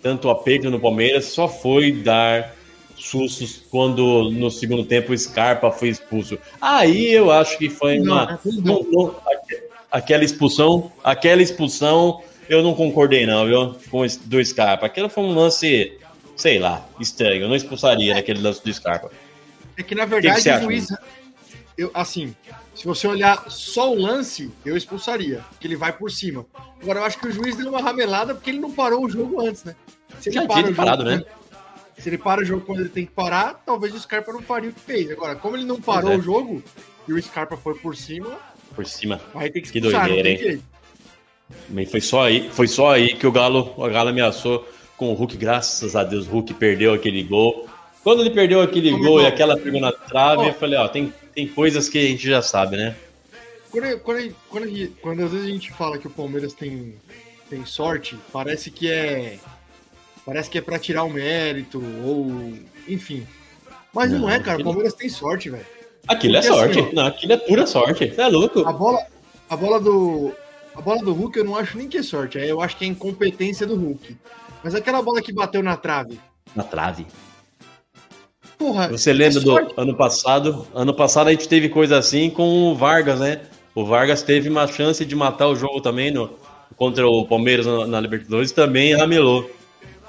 [0.00, 2.54] tanto aperto no Palmeiras, só foi dar
[2.98, 6.38] sustos quando no segundo tempo o Scarpa foi expulso.
[6.60, 8.38] Aí eu acho que foi uma né?
[8.44, 8.62] Não.
[8.62, 13.74] não- não- aque- aquela expulsão, aquela expulsão, eu não concordei não, viu?
[13.90, 14.86] Com do Scarpa.
[14.86, 15.98] Aquilo foi um lance,
[16.36, 17.42] sei lá, estranho.
[17.42, 19.10] Eu não expulsaria naquele lance do Scarpa.
[19.76, 20.88] É que na que verdade você o acha, juiz.
[21.76, 22.34] Eu, assim,
[22.74, 26.44] se você olhar só o lance, eu expulsaria, que ele vai por cima.
[26.82, 29.40] Agora, eu acho que o juiz deu uma ramelada porque ele não parou o jogo
[29.40, 29.76] antes, né?
[30.20, 31.22] Se Já para tinha o jogo parado, né?
[31.98, 34.70] Se ele para o jogo quando ele tem que parar, talvez o Scarpa não faria
[34.70, 35.10] o que fez.
[35.10, 36.16] Agora, como ele não parou é.
[36.16, 36.62] o jogo
[37.06, 38.38] e o Scarpa foi por cima,
[38.74, 39.20] Por cima.
[39.34, 40.62] vai ter que Que doideira, hein?
[41.68, 45.14] Mas foi só aí, foi só aí que o Galo, o Galo ameaçou com o
[45.14, 45.36] Hulk.
[45.36, 47.68] Graças a Deus, o Hulk perdeu aquele gol.
[48.04, 50.48] Quando ele perdeu aquele Como gol e aquela pegou na trave, Ó.
[50.48, 52.96] eu falei, ó, tem, tem coisas que a gente já sabe, né?
[53.70, 56.94] Quando, quando, quando, quando às vezes a gente fala que o Palmeiras tem,
[57.50, 59.38] tem sorte, parece que é.
[60.28, 62.52] Parece que é pra tirar o mérito, ou.
[62.86, 63.26] Enfim.
[63.94, 64.60] Mas não, Não, é, cara.
[64.60, 65.64] O Palmeiras tem sorte, velho.
[66.06, 66.80] Aquilo é Porque assim, sorte.
[66.80, 66.94] ó.
[66.94, 68.10] Não, aquilo é pura sorte.
[68.10, 68.60] Você é louco?
[68.68, 69.06] A bola,
[69.48, 70.34] a bola do.
[70.76, 72.36] A bola do Hulk eu não acho nem que é sorte.
[72.36, 74.18] Eu acho que é incompetência do Hulk.
[74.62, 76.20] Mas aquela bola que bateu na trave.
[76.54, 77.06] Na trave.
[78.58, 78.88] Porra.
[78.88, 80.66] Você lembra é do ano passado?
[80.74, 83.40] Ano passado a gente teve coisa assim com o Vargas, né?
[83.74, 86.30] O Vargas teve uma chance de matar o jogo também no,
[86.76, 89.56] contra o Palmeiras na, na Libertadores também ramelou.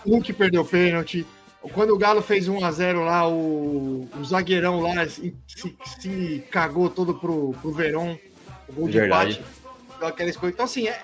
[0.05, 1.25] O Hulk perdeu pênalti.
[1.73, 7.13] Quando o Galo fez 1x0 lá, o, o zagueirão lá se, se- se cagou todo
[7.15, 8.15] pro, pro Verón.
[8.67, 8.97] O gol de
[9.33, 9.41] empate.
[9.99, 10.51] Deu aquela escolha.
[10.51, 11.01] Então, assim, é,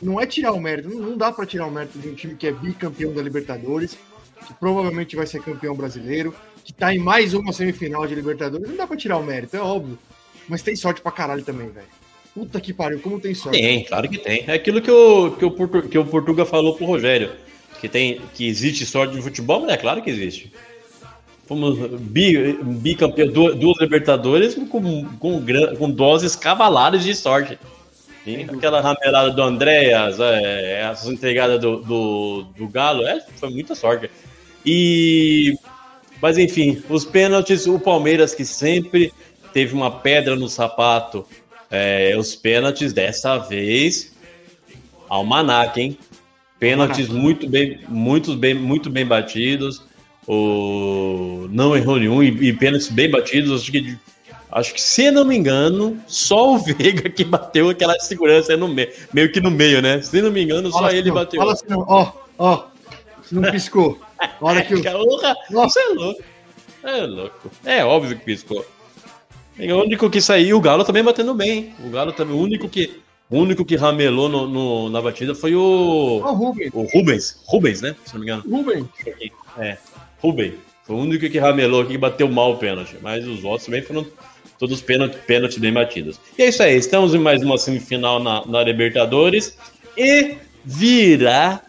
[0.00, 0.88] não é tirar o mérito.
[0.88, 3.98] Não, não dá pra tirar o mérito de um time que é bicampeão da Libertadores,
[4.46, 8.66] que provavelmente vai ser campeão brasileiro, que tá em mais uma semifinal de Libertadores.
[8.68, 9.98] Não dá pra tirar o mérito, é óbvio.
[10.48, 11.86] Mas tem sorte pra caralho também, velho.
[12.34, 13.58] Puta que pariu, como tem sorte.
[13.58, 14.44] Tem, claro que tem.
[14.46, 17.32] É aquilo que o, que o, Portu- que o Portuga falou pro Rogério.
[17.80, 20.52] Que, tem, que existe sorte no futebol, mas é claro que existe.
[21.46, 25.44] Fomos bi, bicampeão, duas, Libertadores com, com,
[25.78, 27.58] com doses cavalares de sorte.
[28.26, 33.76] E aquela ramelada do Andréas, é, essa entregada do, do, do Galo, é, foi muita
[33.76, 34.10] sorte.
[34.64, 35.56] E.
[36.20, 39.12] Mas enfim, os pênaltis, o Palmeiras que sempre
[39.52, 41.24] teve uma pedra no sapato.
[41.70, 44.12] é, os pênaltis dessa vez.
[45.08, 45.96] Almanac, hein?
[46.66, 49.82] Pênaltis muito bem, muito bem, muito bem batidos.
[50.26, 53.62] O não errou nenhum e, e pênaltis bem batidos.
[53.62, 53.96] Acho que,
[54.50, 58.90] acho que se não me engano, só o Veiga que bateu aquela segurança no meio,
[59.12, 60.02] meio que no meio, né?
[60.02, 61.40] Se não me engano, só ele bateu.
[61.48, 61.84] Assim, não.
[61.86, 62.64] ó, ó.
[63.22, 64.00] Se não piscou.
[64.40, 64.74] Olha que
[65.50, 65.80] Nossa.
[65.80, 66.22] É louco.
[66.82, 67.50] É louco.
[67.64, 68.66] É óbvio que piscou.
[69.58, 71.74] E o único que saiu, o Galo também batendo bem.
[71.84, 73.00] O Galo também, o único que,
[73.30, 75.60] o único que ramelou no, no- na batida foi o,
[76.24, 76.70] o Rubens.
[76.72, 77.40] o Rubens.
[77.46, 77.96] Rubens, né?
[78.04, 78.44] Se não me engano.
[78.48, 78.86] Rubens.
[79.58, 79.76] É,
[80.20, 80.54] Rubens.
[80.84, 82.96] Foi o único que ramelou aqui que bateu mal o pênalti.
[83.02, 84.06] Mas os outros também foram
[84.58, 86.20] todos pênalti, pênalti bem batidos.
[86.38, 86.76] E é isso aí.
[86.76, 89.58] Estamos em mais uma semifinal na, na Libertadores.
[89.98, 91.60] E virá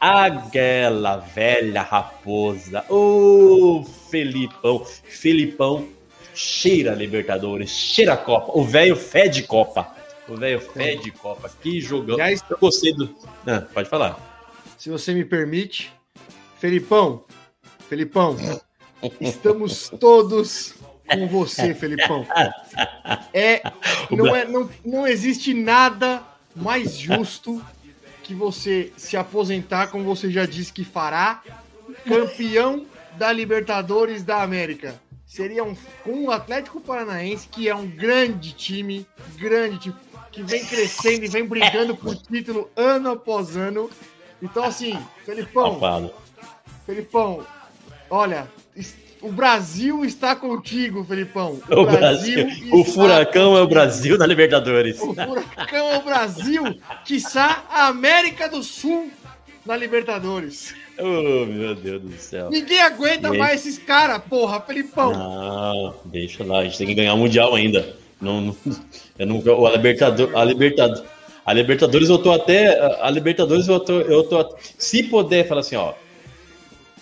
[0.00, 2.84] aquela velha raposa.
[2.90, 4.84] Ô, Felipão.
[5.04, 5.86] Felipão
[6.34, 8.58] cheira Libertadores, cheira a Copa.
[8.58, 9.93] O velho fede Copa.
[10.28, 11.50] O velho fede Copa.
[11.60, 12.14] Que jogão.
[12.14, 13.14] Aliás, Eu gostei do.
[13.46, 14.18] Ah, pode falar.
[14.78, 15.92] se você me permite,
[16.58, 17.24] Felipão,
[17.88, 18.36] Felipão,
[19.20, 20.74] estamos todos
[21.06, 22.26] com você, Felipão.
[23.32, 23.62] É,
[24.10, 26.22] não, é, não, não existe nada
[26.56, 27.62] mais justo
[28.22, 31.42] que você se aposentar, como você já disse que fará,
[32.06, 32.86] campeão
[33.18, 34.98] da Libertadores da América
[35.34, 39.04] seria um, com o Atlético Paranaense, que é um grande time,
[39.36, 39.96] grande time,
[40.34, 43.88] que vem crescendo e vem brigando por título ano após ano.
[44.42, 46.10] Então, assim, Felipão, Safado.
[46.84, 47.46] Felipão,
[48.10, 48.48] olha,
[49.22, 51.60] o Brasil está contigo, Felipão.
[51.70, 53.68] O Brasil, o está furacão é o contigo.
[53.68, 55.00] Brasil da Libertadores.
[55.00, 59.10] O furacão é o Brasil, quiçá a América do Sul
[59.64, 60.74] na Libertadores.
[60.98, 62.50] Oh, meu Deus do céu.
[62.50, 63.38] Ninguém aguenta aí?
[63.38, 65.12] mais esses caras, porra, Felipão.
[65.12, 67.96] Não, deixa lá, a gente tem que ganhar o Mundial ainda.
[68.20, 68.56] Não, não,
[69.18, 71.04] eu não, a Libertadores, a Libertadores,
[71.46, 75.76] a Libertadores eu tô até, a Libertadores eu tô, eu tô, se puder, falar assim,
[75.76, 75.92] ó,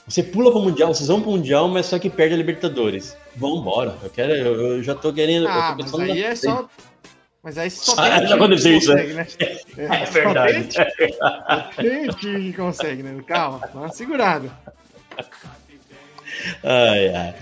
[0.07, 3.17] você pula pro Mundial, vocês vão pro Mundial, mas só que perde a Libertadores.
[3.37, 6.69] Vambora, eu quero, eu, eu já tô querendo, Ah, tô mas aí na é só.
[7.43, 9.27] Mas aí só Ah, tem já time que aconteceu isso, consegue, né?
[9.79, 10.69] É só verdade.
[11.77, 13.23] Tem, time que consegue, né?
[13.27, 14.51] Calma, dá uma segurada.
[16.63, 17.35] Ai, ai.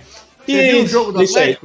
[0.47, 1.59] Você E viu o jogo do isso aí.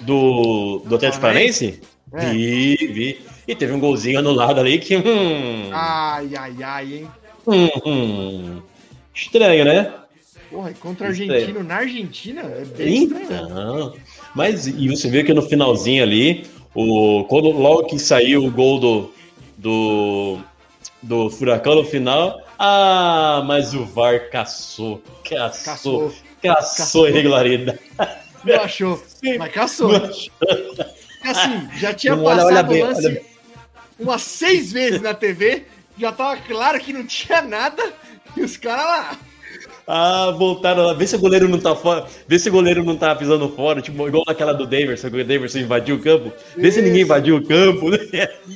[0.00, 1.80] Do, do Atlético Paranaense?
[2.12, 2.30] É.
[2.30, 3.20] Vi, vi.
[3.46, 4.96] E teve um golzinho anulado ali que.
[4.96, 7.08] Hum, Ai, ai, ai, hein?
[7.46, 8.62] hum, hum.
[9.14, 9.92] Estranho, né?
[10.50, 13.24] Porra, contra o argentino na Argentina é bem estranho.
[13.24, 13.94] Então.
[14.34, 16.44] Mas e você viu que no finalzinho ali,
[16.74, 19.12] o, quando logo que saiu o gol do,
[19.56, 20.38] do,
[21.02, 22.40] do Furacão no final.
[22.58, 25.02] Ah, mas o VAR caçou.
[25.24, 25.64] Caçou.
[25.64, 26.12] Caçou.
[26.42, 27.08] Caçou, Caçou.
[27.08, 27.78] irregularidade.
[28.44, 29.02] Não achou,
[29.38, 29.92] mas caçou.
[29.92, 33.30] E assim, já tinha Não, olha, passado olha o bem, lance olha
[34.00, 35.64] umas seis vezes na TV,
[35.98, 37.92] já tava claro que não tinha nada,
[38.36, 39.18] e os caras lá.
[39.86, 40.94] Ah, voltaram lá.
[40.94, 42.06] Vê se o goleiro não tá fora.
[42.26, 43.82] Vê se o goleiro não tá pisando fora.
[43.82, 46.32] Tipo, igual aquela do Daverson, que o Daverson invadiu o campo.
[46.56, 47.06] Vê se ninguém Isso.
[47.06, 47.90] invadiu o campo.
[47.90, 47.98] né?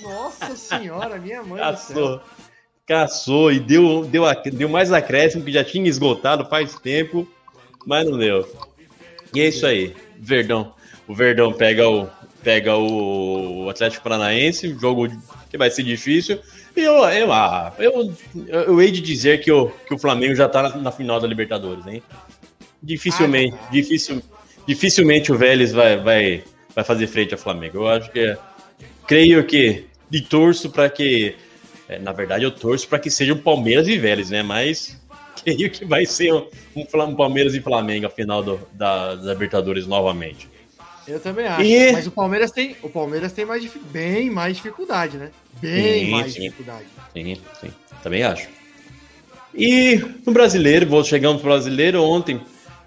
[0.01, 1.97] Nossa senhora, minha mãe do céu.
[1.97, 2.21] Caçou.
[2.87, 7.27] Caçou e deu, deu, deu mais acréscimo que já tinha esgotado faz tempo,
[7.85, 8.47] mas não deu.
[9.35, 9.95] E é isso aí.
[10.19, 10.73] Verdão.
[11.07, 12.09] O Verdão pega o,
[12.43, 15.09] pega o Atlético Paranaense, um jogo
[15.51, 16.39] que vai ser difícil.
[16.77, 18.15] E eu, eu, ah, eu,
[18.49, 21.21] eu, eu hei de dizer que o, que o Flamengo já tá na, na final
[21.21, 22.03] da Libertadores, hein?
[22.83, 23.71] Dificilmente, Ah, tá.
[23.71, 24.23] difícil,
[24.67, 27.79] dificilmente o Vélez vai, vai, vai fazer frente ao Flamengo.
[27.79, 28.39] Eu acho que é,
[29.07, 31.35] creio que e torço para que
[31.89, 34.43] é, na verdade eu torço para que sejam Palmeiras e Vélez, né?
[34.43, 35.01] Mas
[35.43, 39.87] creio que vai ser um, um Palmeiras e Flamengo a final do, da, da Libertadores
[39.87, 40.49] novamente.
[41.07, 41.63] Eu também acho.
[41.63, 45.31] E- Mas o Palmeiras tem, o Palmeiras tem mais, bem mais dificuldade, né?
[45.61, 46.41] Bem Sim, mais sim.
[46.41, 46.87] dificuldade.
[47.13, 47.71] Sim, sim,
[48.03, 48.49] também acho.
[49.55, 52.41] E no brasileiro, vou chegando pro brasileiro ontem.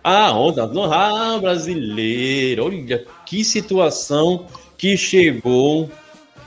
[0.04, 2.66] Ah, ontem, ah, brasileiro.
[2.66, 5.90] Olha que situação que chegou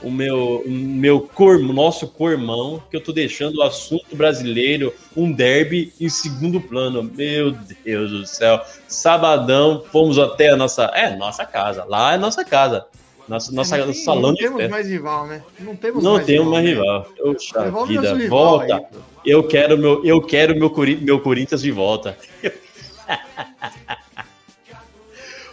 [0.03, 5.31] o meu, o meu cor, nosso cormão, que eu tô deixando o assunto brasileiro, um
[5.31, 7.03] derby em segundo plano.
[7.03, 7.51] Meu
[7.85, 8.59] Deus do céu.
[8.87, 11.85] Sabadão, fomos até a nossa, é, nossa casa.
[11.85, 12.85] Lá é nossa casa.
[13.27, 14.71] Nossa, nossa É, tem- salão não de temos festa.
[14.71, 15.43] mais rival, né?
[15.59, 16.69] Não temos Não mais temos mais né?
[16.71, 17.07] rival.
[17.17, 18.75] Poxa Devolve vida, rival volta.
[18.75, 18.83] aí.
[19.23, 22.17] Eu quero meu, eu quero meu, Cori- meu Corinthians de volta.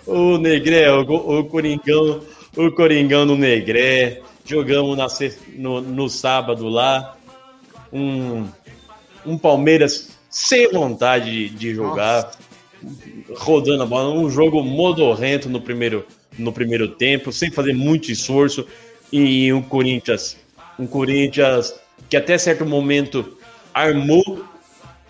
[0.07, 1.03] o Negré, o,
[1.39, 2.21] o Coringão,
[2.57, 4.23] o Coringão no Negré.
[4.49, 5.07] Jogamos na
[5.57, 7.15] no, no sábado lá.
[7.93, 8.49] Um,
[9.25, 12.31] um Palmeiras sem vontade de, jogar,
[13.37, 14.11] rodando a bola.
[14.15, 16.07] Um jogo modorrento no primeiro,
[16.39, 18.67] no primeiro tempo, sem fazer muito esforço.
[19.13, 20.39] E um Corinthians,
[20.79, 21.75] um Corinthians
[22.09, 23.37] que até certo momento
[23.75, 24.45] armou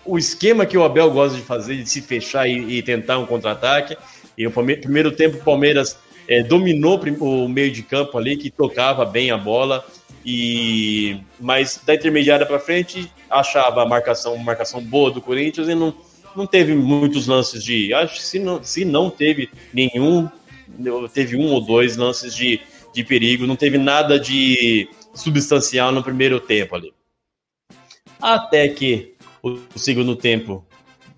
[0.03, 3.25] o esquema que o Abel gosta de fazer, de se fechar e, e tentar um
[3.25, 3.97] contra-ataque.
[4.37, 5.97] E o primeiro tempo o Palmeiras
[6.29, 9.83] eh, dominou o meio de campo ali, que tocava bem a bola.
[10.23, 15.93] E mas da intermediária para frente achava a marcação, marcação boa do Corinthians e não,
[16.35, 20.29] não teve muitos lances de, acho que se não, se não teve nenhum,
[21.13, 22.59] teve um ou dois lances de,
[22.93, 26.93] de perigo, não teve nada de substancial no primeiro tempo ali.
[28.21, 30.65] Até que o segundo tempo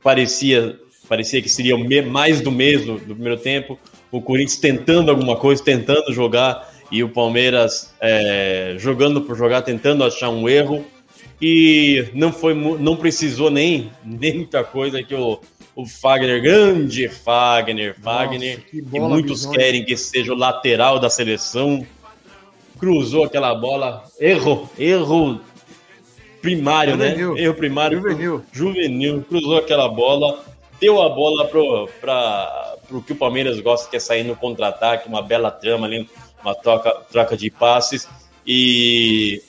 [0.01, 3.77] parecia parecia que seria mais do mesmo do primeiro tempo.
[4.11, 10.03] O Corinthians tentando alguma coisa, tentando jogar e o Palmeiras é, jogando por jogar, tentando
[10.03, 10.83] achar um erro
[11.41, 15.39] e não foi não precisou nem, nem muita coisa que o,
[15.75, 19.57] o Fagner, grande Fagner, Fagner, Nossa, que muitos bizonha.
[19.57, 21.85] querem que seja o lateral da seleção,
[22.77, 25.39] cruzou aquela bola, erro, erro
[26.41, 27.33] primário, Juvenil.
[27.33, 27.41] né?
[27.41, 28.45] Erro primário, Juvenil.
[28.51, 30.43] juvenil, cruzou aquela bola,
[30.79, 35.07] deu a bola pro, pra, pro que o Palmeiras gosta, que é sair no contra-ataque,
[35.07, 36.07] uma bela trama ali,
[36.43, 38.07] uma troca, troca de passes,
[38.45, 39.41] e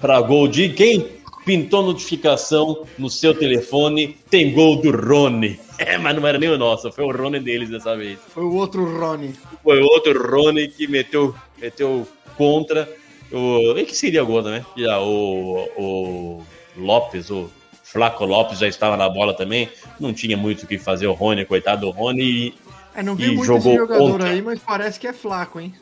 [0.00, 1.24] para gol de quem?
[1.44, 5.60] pintou notificação no seu telefone, tem gol do Rony.
[5.78, 8.18] É, mas não era nem o nosso, foi o Rony deles dessa vez.
[8.28, 9.34] Foi o outro Rony.
[9.62, 12.88] Foi outro Rony que meteu, meteu contra.
[13.30, 14.64] O, e que seria gol, né?
[14.76, 16.42] Já, o, o
[16.76, 17.50] Lopes, o
[17.82, 19.68] Flaco Lopes já estava na bola também.
[19.98, 22.54] Não tinha muito o que fazer o Rony, coitado do Rony.
[22.94, 24.28] É, não vi muito jogou esse jogador contra.
[24.30, 25.74] aí, mas parece que é flaco, hein?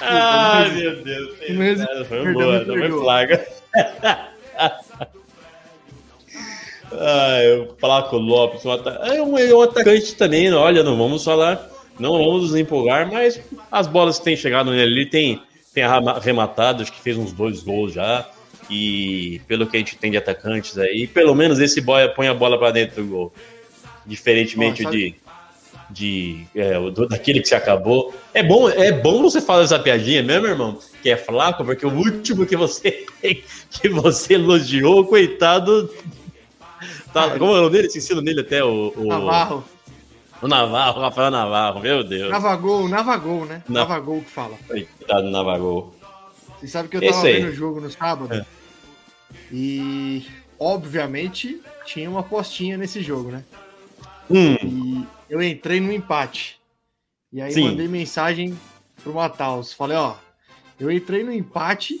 [0.00, 1.34] Ai, meu Deus.
[1.56, 3.46] Mas- Essa Foi perdão, boa, não foi plaga.
[6.96, 10.56] Ai, o Flaco Lopes, um ata- é um, é um atacante também, né?
[10.56, 11.68] olha, não vamos falar,
[11.98, 16.12] não vamos nos empolgar, mas as bolas que têm chegado nele ali, tem, tem arrema-
[16.12, 18.24] arrematado, acho que fez uns dois gols já,
[18.70, 22.34] e pelo que a gente tem de atacantes aí, pelo menos esse boy põe a
[22.34, 23.32] bola pra dentro do gol,
[24.06, 25.14] diferentemente Ó, de,
[25.90, 26.74] de é,
[27.08, 28.14] daquele que se acabou.
[28.32, 31.92] É bom, é bom você falar essa piadinha mesmo, irmão, que é flaco, porque o
[31.92, 33.04] último que você
[33.70, 35.90] que você elogiou, coitado.
[37.12, 37.88] Tá, como é o nome dele?
[38.10, 39.64] Nome dele até, o, o, Navarro.
[40.42, 42.30] o Navarro, o Rafael Navarro, meu Deus.
[42.30, 43.62] Navagol, Navagol, né?
[43.68, 44.56] Na- Navagol que fala.
[44.66, 45.94] Coitado do Navarro.
[46.64, 48.32] Você sabe que eu tava vendo o jogo no sábado.
[48.32, 48.44] É.
[49.52, 50.26] E,
[50.58, 53.44] obviamente, tinha uma apostinha nesse jogo, né?
[54.30, 56.58] Hum, E eu entrei no empate.
[57.30, 57.64] E aí Sim.
[57.68, 58.58] mandei mensagem
[59.02, 59.74] pro Mataus.
[59.74, 60.14] Falei, ó,
[60.80, 62.00] eu entrei no empate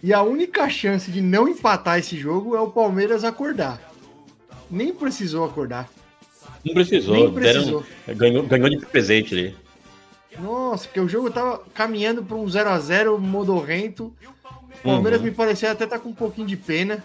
[0.00, 3.92] e a única chance de não empatar esse jogo é o Palmeiras acordar.
[4.70, 5.90] Nem precisou acordar.
[6.64, 7.14] não precisou.
[7.16, 7.84] Nem deram- precisou.
[8.14, 9.56] ganhou, ganhou de presente ali.
[10.38, 14.12] Nossa, porque o jogo tava caminhando para um 0 a 0 modorrento.
[14.80, 15.26] O Palmeiras Uhum.
[15.26, 17.04] me parecia até tá com um pouquinho de pena.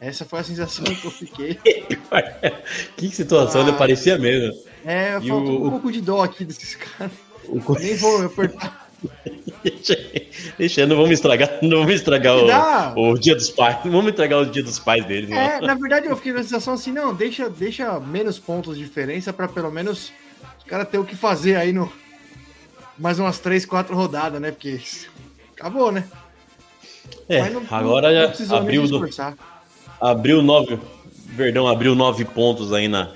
[0.00, 1.58] Essa foi a sensação que eu fiquei.
[2.96, 3.68] que situação, Ah.
[3.68, 4.52] ele parecia mesmo.
[4.84, 7.12] É, E faltou o- um pouco de dó aqui desses caras.
[7.48, 8.88] O Nem vou apertar.
[10.58, 12.34] Deixa, não vamos estragar, não vamos estragar
[12.96, 15.36] o, o dia dos pais, não vamos entregar o dia dos pais deles, não.
[15.36, 18.84] É, na verdade eu fiquei com a sensação assim, não, deixa, deixa menos pontos de
[18.84, 20.12] diferença pra pelo menos
[20.58, 21.90] os caras ter o que fazer aí no
[22.98, 24.50] mais umas 3, 4 rodadas, né?
[24.50, 24.80] Porque
[25.56, 26.04] acabou, né?
[27.28, 29.08] É, não- agora não já precisou nem abriu, do-
[30.00, 30.78] abriu nove,
[31.26, 33.10] Verdão abriu nove pontos aí na,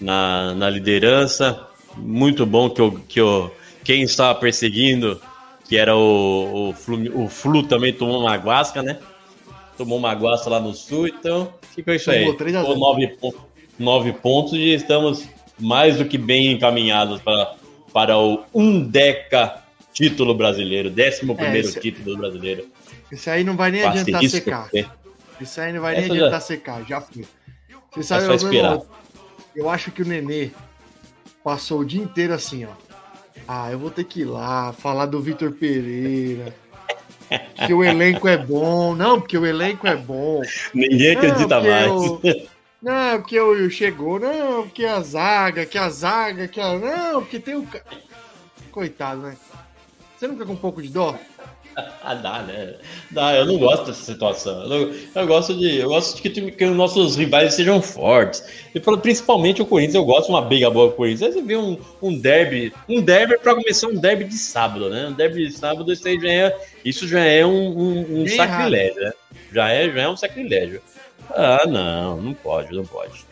[0.00, 1.66] na, na liderança.
[1.96, 3.50] Muito bom que, o, que o,
[3.84, 5.20] quem estava perseguindo,
[5.68, 8.98] que era o, o, Flu, o Flu também tomou uma guasca, né?
[9.76, 12.20] Tomou uma guasca lá no sul, então ficou isso aí.
[12.20, 12.72] Tomou 3 a 0.
[12.74, 13.34] Ficou nove, pon-
[13.78, 15.26] nove pontos e estamos
[15.58, 17.54] mais do que bem encaminhados para,
[17.92, 19.60] para o Undeca
[19.92, 22.66] título brasileiro, décimo primeiro esse- título brasileiro.
[23.10, 24.70] Esse aí não vai nem adiantar Asterisco, secar.
[25.40, 27.24] Isso aí não vai nem Essa já- adiantar secar, já foi.
[27.94, 28.72] Você sabe, só meu esperar.
[28.72, 28.86] irmão,
[29.54, 30.50] eu acho que o Nenê
[31.44, 32.70] passou o dia inteiro assim, ó.
[33.46, 36.54] Ah, eu vou ter que ir lá falar do Vitor Pereira.
[37.66, 38.94] Que o elenco é bom.
[38.94, 40.40] Não, porque o elenco é bom.
[40.74, 41.90] Ninguém acredita porque mais.
[41.90, 42.20] o-
[42.82, 44.18] Não, porque o chegou.
[44.18, 46.76] Não, porque a zaga, que a zaga, que a.
[46.78, 47.66] Não, porque tem o.
[48.70, 49.36] Coitado, né?
[50.18, 51.14] Você não fica com um pouco de dó?
[52.04, 52.74] Ah, dá, né?
[53.10, 54.64] Dá, eu não gosto dessa situação.
[54.64, 55.78] Eu, não- eu gosto de.
[55.78, 58.44] Eu gosto de que, que os nossos rivais sejam fortes.
[58.74, 61.22] E principalmente o Corinthians, eu gosto de uma briga boa com o Corinthians.
[61.22, 62.74] Aí você vê um, um derby.
[62.86, 65.06] Um derby pra começar um derby de sábado, né?
[65.06, 69.00] Um derby de sábado, isso aí já é, isso já é um, um- um sacrilégio,
[69.00, 69.12] né?
[69.50, 70.82] Já é, já é um sacrilégio.
[71.30, 73.24] Ah, não, não pode, não pode.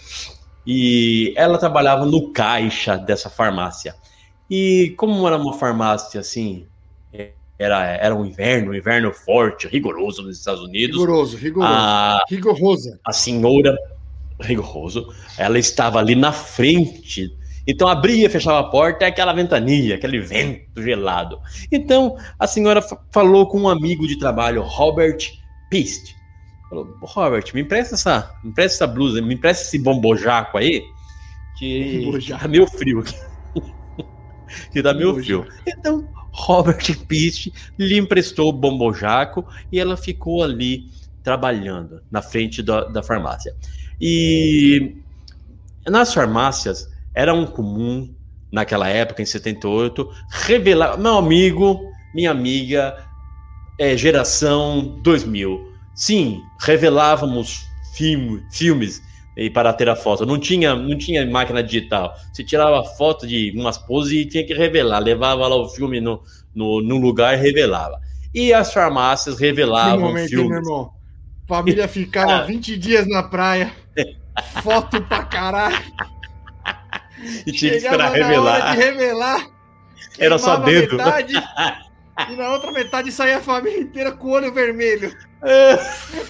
[0.66, 3.94] e ela trabalhava no caixa dessa farmácia.
[4.48, 6.66] E como era uma farmácia assim,
[7.12, 11.72] é, era, era um inverno, um inverno forte, rigoroso nos Estados Unidos, Rigoroso, rigoroso.
[11.72, 13.00] a, Rigorosa.
[13.04, 13.76] a senhora,
[14.41, 17.30] rigoroso, ela estava ali na frente.
[17.66, 21.39] Então abria e fechava a porta, é aquela ventania, aquele vento gelado.
[21.70, 25.18] Então a senhora fa- falou com um amigo de trabalho, Robert
[25.68, 26.16] Pist.
[26.70, 30.82] Falou, Robert, me empresta essa, me empresta essa blusa, me empresta esse bombojaco aí,
[31.59, 32.43] que Bombojaco.
[32.43, 33.01] tá meio frio.
[33.01, 33.14] aqui."
[34.72, 35.47] que tá meio frio.
[35.66, 40.84] Então, Robert Pist lhe emprestou o bombojaco e ela ficou ali
[41.22, 43.55] trabalhando na frente da, da farmácia.
[44.01, 44.96] E
[45.86, 48.14] nas farmácias era um comum,
[48.53, 50.96] naquela época, em 78, revelar.
[50.99, 51.80] Meu amigo,
[52.14, 52.96] minha amiga,
[53.78, 55.59] é, geração 2000.
[55.94, 59.03] Sim, revelávamos filme, filmes
[59.36, 60.26] e para ter a foto.
[60.26, 62.14] Não tinha, não tinha máquina digital.
[62.32, 64.99] Você tirava foto de umas poses e tinha que revelar.
[64.99, 66.20] Levava lá o filme no,
[66.55, 67.99] no, no lugar e revelava.
[68.34, 70.66] E as farmácias revelavam filmes.
[71.46, 72.42] Família ficava Ah.
[72.42, 73.72] 20 dias na praia.
[74.62, 75.76] Foto pra caralho.
[77.47, 78.72] E tinha que esperar revelar.
[78.72, 79.47] de revelar.
[80.18, 80.97] Era só dedo.
[80.97, 81.34] Metade,
[82.30, 85.14] e na outra metade saía a família inteira com o olho vermelho.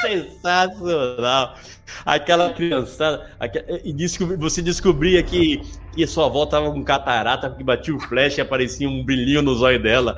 [0.00, 1.56] Sensacional.
[2.04, 3.30] Aquela criançada.
[3.38, 5.62] aque- E descobri- você descobria que,
[5.94, 9.54] que sua avó tava com catarata, que batia o flash e aparecia um brilhinho no
[9.54, 10.16] zóio dela.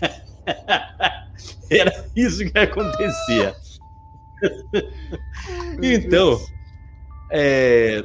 [1.70, 3.54] Era isso que acontecia.
[5.82, 6.38] Então,
[7.30, 8.04] é,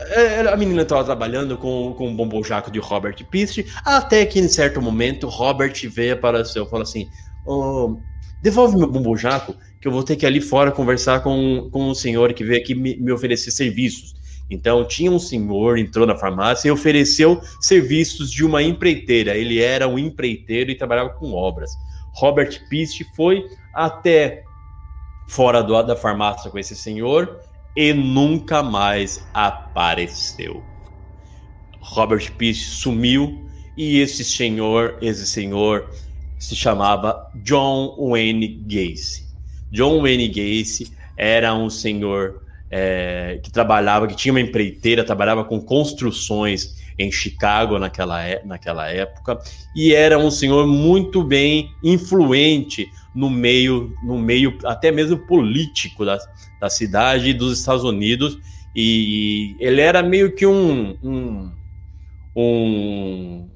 [0.00, 4.48] é, a menina estava trabalhando com, com o bombojaco de Robert Pist, até que em
[4.48, 7.08] certo momento Robert veio para o seu e falou assim:
[7.44, 8.00] "Ô,
[8.42, 11.94] devolve meu bombojaco, que eu vou ter que ir ali fora conversar com, com um
[11.94, 14.14] senhor que veio aqui me, me oferecer serviços.
[14.50, 19.36] Então tinha um senhor, entrou na farmácia e ofereceu serviços de uma empreiteira.
[19.36, 21.70] Ele era um empreiteiro e trabalhava com obras.
[22.12, 24.43] Robert Pist foi até
[25.26, 27.40] fora do, da farmácia com esse senhor
[27.76, 30.62] e nunca mais apareceu.
[31.80, 33.44] Robert Pist sumiu
[33.76, 35.90] e esse senhor, esse senhor
[36.38, 39.24] se chamava John Wayne Gacy.
[39.70, 45.60] John Wayne Gacy era um senhor é, que trabalhava, que tinha uma empreiteira, trabalhava com
[45.60, 49.38] construções em Chicago naquela, é- naquela época
[49.74, 56.18] e era um senhor muito bem influente no meio, no meio até mesmo político da,
[56.60, 58.38] da cidade e dos Estados Unidos
[58.74, 61.52] e ele era meio que um, um,
[62.36, 63.50] um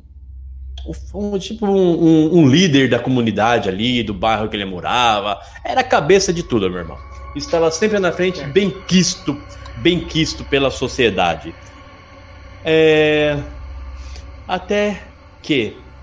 [1.15, 5.39] um, tipo um, um- um líder da comunidade ali, do bairro que ele morava.
[5.65, 7.01] Era a cabeça de tudo, meu irmão.
[7.35, 11.55] Estava sempre na frente, bem quisto, bem quisto pela sociedade.
[12.63, 13.59] É,
[14.47, 15.95] Até que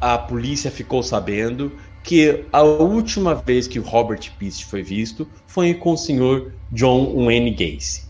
[0.00, 5.74] a polícia ficou sabendo que a última vez que o Robert Pist foi visto foi
[5.74, 8.02] com o senhor John Wayne Gacy.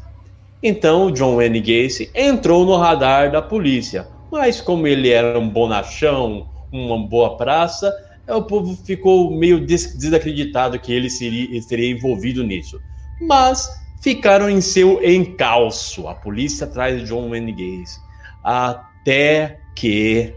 [0.62, 5.48] Então, o John Wayne Gacy entrou no radar da polícia, mas como ele era um
[5.50, 7.94] bonachão, uma boa praça,
[8.26, 12.80] eh, o povo ficou meio des- desacreditado que ele seria, ele seria envolvido nisso.
[13.20, 13.68] Mas
[14.00, 18.00] ficaram em seu encalço, a polícia atrás de John Wayne Gacy,
[18.42, 20.34] até que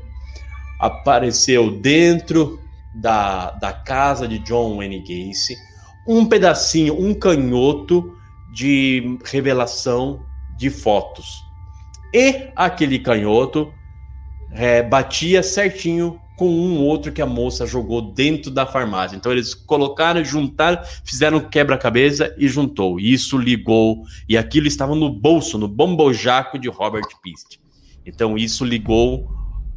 [0.79, 2.59] apareceu dentro
[2.93, 5.55] da, da casa de John Wayne Gacy
[6.07, 8.15] um pedacinho, um canhoto
[8.53, 10.25] de revelação
[10.57, 11.43] de fotos.
[12.13, 13.73] E aquele canhoto
[14.51, 19.15] é, batia certinho com um outro que a moça jogou dentro da farmácia.
[19.15, 22.99] Então eles colocaram, juntaram, fizeram quebra-cabeça e juntou.
[22.99, 27.59] Isso ligou, e aquilo estava no bolso, no bombojaco de Robert Pist.
[28.03, 29.29] Então isso ligou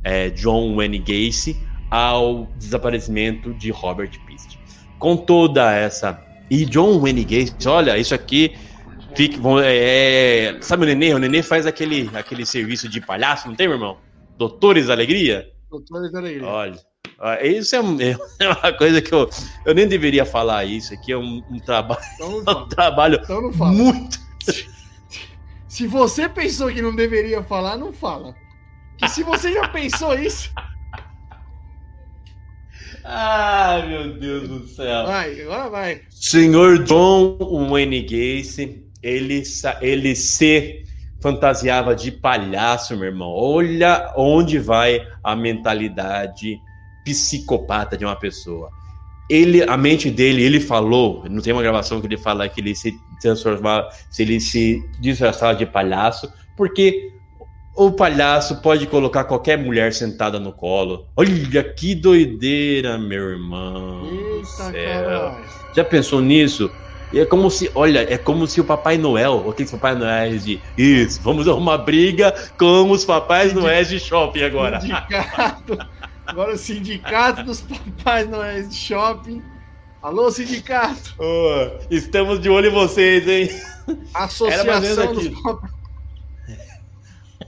[0.02, 1.54] é, John Wayne Gacy
[1.90, 4.58] ao desaparecimento de Robert Pist.
[4.98, 6.18] Com toda essa.
[6.50, 8.54] E John Wayne Gacy, olha, isso aqui.
[9.14, 11.12] Fique, vão- é, sabe o Nenê?
[11.12, 13.98] O Nenê faz aquele, aquele serviço de palhaço, não tem, meu irmão?
[14.38, 15.53] Doutores da Alegria?
[15.80, 16.42] Doutores.
[16.42, 16.78] Olha,
[17.46, 18.16] isso é, um- é
[18.48, 19.28] uma coisa que eu,
[19.64, 20.92] eu nem deveria falar isso.
[20.94, 21.58] Aqui é um, um
[22.14, 22.68] Então não um fala.
[22.68, 23.40] trabalho Então
[23.72, 24.18] muito.
[25.68, 28.32] Se você pensou que não deveria falar, não fala.
[28.96, 30.52] Que se você já pensou isso,
[33.04, 35.04] Ai, meu Deus do céu.
[35.06, 36.00] Vai, agora vai.
[36.10, 37.36] Senhor John
[37.68, 39.42] Wayne Gacy, ele,
[39.82, 40.83] ele se
[41.24, 43.30] fantasiava de palhaço, meu irmão.
[43.30, 46.60] Olha onde vai a mentalidade
[47.02, 48.68] psicopata de uma pessoa.
[49.30, 52.74] Ele, a mente dele, ele falou, não tem uma gravação que ele fala que ele
[52.74, 57.10] se transformava, se ele se disfarçava de palhaço, porque
[57.74, 61.06] o palhaço pode colocar qualquer mulher sentada no colo.
[61.16, 64.02] Olha que doideira, meu irmão.
[64.74, 65.38] Eita.
[65.74, 66.70] Já pensou nisso?
[67.14, 70.60] E É como se, olha, é como se o Papai Noel, aqueles Papai Noel de
[70.76, 74.80] isso, vamos arrumar briga com os Papais Noéis de shopping agora.
[74.80, 75.78] Sindicato.
[76.26, 79.42] Agora o sindicato dos papais Noéis de shopping.
[80.02, 81.14] Alô, sindicato.
[81.18, 83.48] Ô, estamos de olho em vocês, hein?
[84.12, 85.73] Associação dos papais.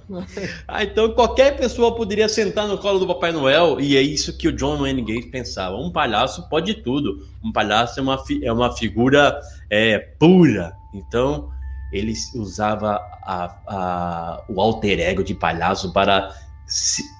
[0.68, 4.48] Ah, então qualquer pessoa poderia sentar no colo do Papai Noel, e é isso que
[4.48, 5.76] o John Wayne Gacy pensava.
[5.76, 7.18] Um palhaço pode tudo.
[7.42, 9.38] Um palhaço é uma, é uma figura
[9.70, 10.76] é, pura.
[10.92, 11.48] Então,
[11.92, 16.32] ele usava a- a- o alter ego de palhaço para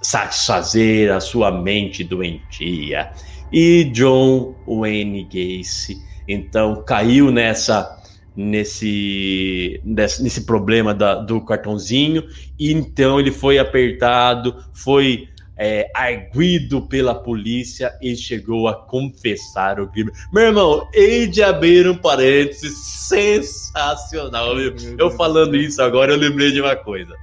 [0.03, 3.11] satisfazer a sua mente doentia.
[3.53, 7.97] E John Wayne Gacy, então, caiu nessa
[8.37, 12.25] nesse, nesse, problema da- do cartãozinho
[12.59, 19.89] e então ele foi apertado, foi é, arguido pela polícia e chegou a confessar o
[19.89, 20.13] crime.
[20.33, 22.77] Meu irmão, hei de abrir um parênteses
[23.09, 24.55] sensacional.
[24.55, 24.75] viu?
[24.99, 27.17] Eu falando isso agora, eu lembrei de uma coisa.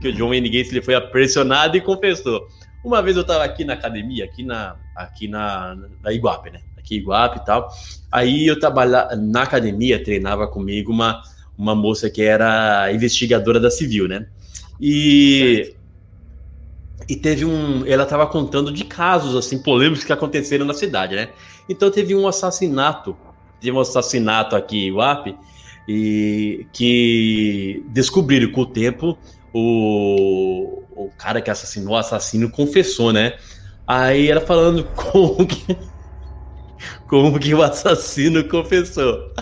[0.00, 2.46] Que o John Wayne Gacy ele foi pressionado e confessou.
[2.82, 6.60] Uma vez eu tava aqui na academia, aqui na, aqui na, na Iguape, né?
[6.90, 7.68] Aqui Iguape e tal.
[8.10, 11.22] Aí eu trabalhava na academia, treinava comigo uma,
[11.56, 14.26] uma moça que era investigadora da civil, né?
[14.80, 15.74] E,
[17.08, 17.86] e teve um.
[17.86, 21.28] Ela estava contando de casos assim polêmicos que aconteceram na cidade, né?
[21.68, 23.16] Então teve um assassinato,
[23.60, 25.36] teve um assassinato aqui em Iguape,
[25.86, 29.16] e que descobriram com o tempo
[29.52, 33.36] o, o cara que assassinou o assassino confessou, né?
[33.86, 35.76] Aí ela falando como que,
[37.10, 39.34] como que o assassino confessou.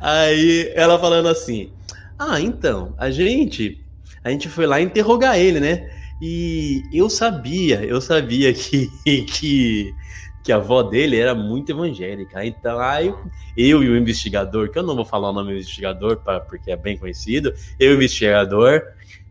[0.00, 1.70] Aí ela falando assim:
[2.18, 3.80] Ah, então, a gente
[4.24, 5.88] a gente foi lá interrogar ele, né?
[6.20, 8.88] E eu sabia, eu sabia que,
[9.24, 9.94] que,
[10.44, 12.44] que a avó dele era muito evangélica.
[12.44, 13.14] Então, aí
[13.56, 16.70] eu e o investigador, que eu não vou falar o nome do investigador, pra, porque
[16.70, 18.82] é bem conhecido, eu e o investigador,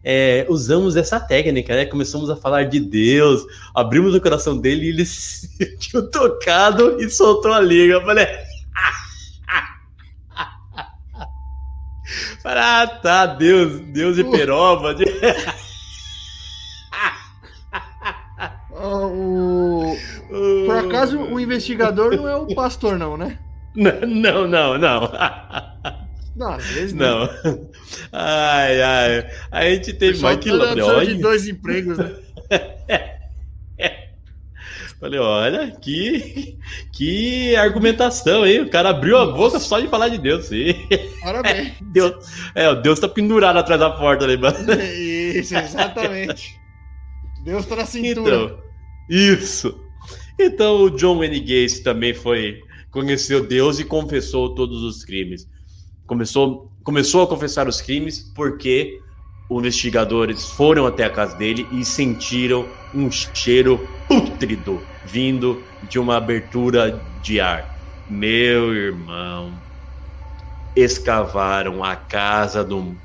[0.04, 1.86] é, usamos essa técnica, né?
[1.86, 7.10] Começamos a falar de Deus, abrimos o coração dele e ele se sentiu tocado e
[7.10, 7.96] soltou a língua.
[7.96, 8.28] Eu falei.
[12.44, 14.96] Ah, tá, Deus, Deus e peroba.
[18.84, 19.96] O...
[20.66, 23.38] Por acaso o investigador não é o pastor, não, né?
[23.76, 24.78] Não, não, não.
[24.78, 25.12] Não,
[26.40, 27.30] às vezes Não.
[28.12, 29.32] Ai, ai.
[29.52, 32.16] A gente teve Pessoal mais que de dois empregos, né?
[35.02, 36.60] falei, olha, que,
[36.94, 38.62] que argumentação, hein?
[38.62, 40.76] O cara abriu a boca só de falar de Deus, sim.
[41.24, 41.74] Parabéns.
[41.92, 42.14] Deus,
[42.54, 44.58] é, o Deus tá pendurado atrás da porta ali, mano.
[44.84, 46.56] Isso, exatamente.
[47.44, 48.36] Deus tá na cintura.
[48.36, 48.60] Então,
[49.10, 49.84] isso.
[50.40, 52.62] Então o John Wayne Gacy também foi
[52.92, 55.48] conheceu Deus e confessou todos os crimes.
[56.12, 59.00] Começou, começou a confessar os crimes porque
[59.48, 66.18] os investigadores foram até a casa dele e sentiram um cheiro pútrido vindo de uma
[66.18, 67.66] abertura de ar.
[68.06, 69.64] Meu irmão,
[70.76, 73.00] escavaram a casa do,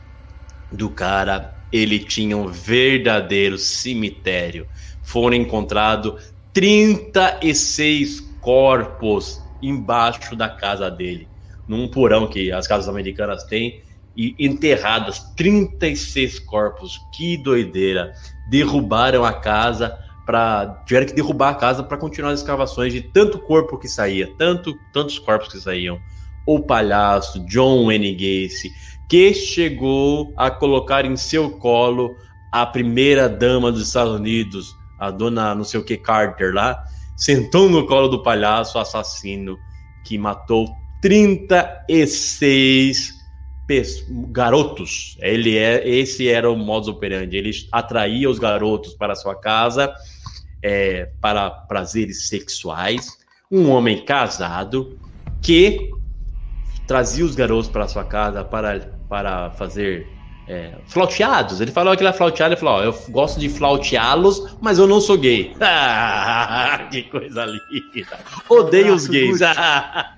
[0.68, 4.66] do cara, ele tinha um verdadeiro cemitério.
[5.00, 11.30] Foram encontrados 36 corpos embaixo da casa dele,
[11.68, 13.80] num porão que as casas americanas têm,
[14.16, 16.98] e enterradas 36 corpos.
[17.12, 18.12] Que doideira!
[18.50, 23.38] Derrubaram a casa para tiveram que derrubar a casa para continuar as escavações de tanto
[23.38, 26.00] corpo que saía, tanto tantos corpos que saíam.
[26.46, 28.72] O palhaço John Wayne Gacy,
[29.08, 32.16] que chegou a colocar em seu colo
[32.50, 36.82] a primeira dama dos Estados Unidos, a dona não sei o que Carter lá,
[37.16, 39.56] sentou no colo do palhaço assassino
[40.04, 40.66] que matou
[41.06, 43.14] 36
[43.66, 45.16] pes- garotos.
[45.20, 47.36] Ele é esse era o modus operandi.
[47.36, 49.92] Ele atraía os garotos para sua casa
[50.60, 53.18] é, para prazeres sexuais.
[53.50, 54.98] Um homem casado
[55.40, 55.90] que
[56.86, 60.08] trazia os garotos para sua casa para, para fazer
[60.48, 61.60] é, flauteados.
[61.60, 64.86] Ele falou que ele é flauteado, ele falou, ó, eu gosto de flauteá-los, mas eu
[64.88, 65.54] não sou gay.
[66.90, 68.18] Que coisa linda.
[68.48, 69.40] Odeio os gays.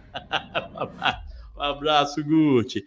[1.57, 2.85] Um abraço, Gucci.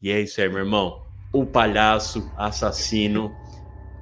[0.00, 1.02] E é isso aí, meu irmão.
[1.32, 3.34] O palhaço assassino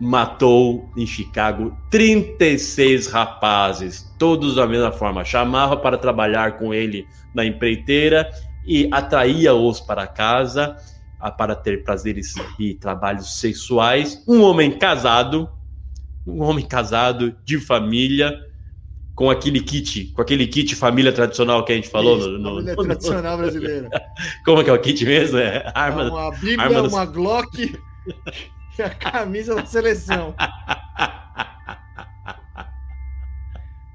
[0.00, 5.24] matou em Chicago 36 rapazes, todos da mesma forma.
[5.24, 8.28] Chamava para trabalhar com ele na empreiteira
[8.66, 10.74] e atraía-os para casa
[11.18, 14.24] a- para ter prazeres e trabalhos sexuais.
[14.26, 15.48] Um homem casado,
[16.26, 18.32] um homem casado de família,
[19.20, 22.16] com aquele kit, com aquele kit família tradicional que a gente falou.
[22.18, 23.90] Isso, no- família no- tradicional brasileira.
[24.46, 25.36] como que é o kit mesmo?
[25.36, 26.04] É arma.
[26.10, 27.54] Uma Bíblia, arma uma Glock
[28.78, 30.34] e a camisa da seleção.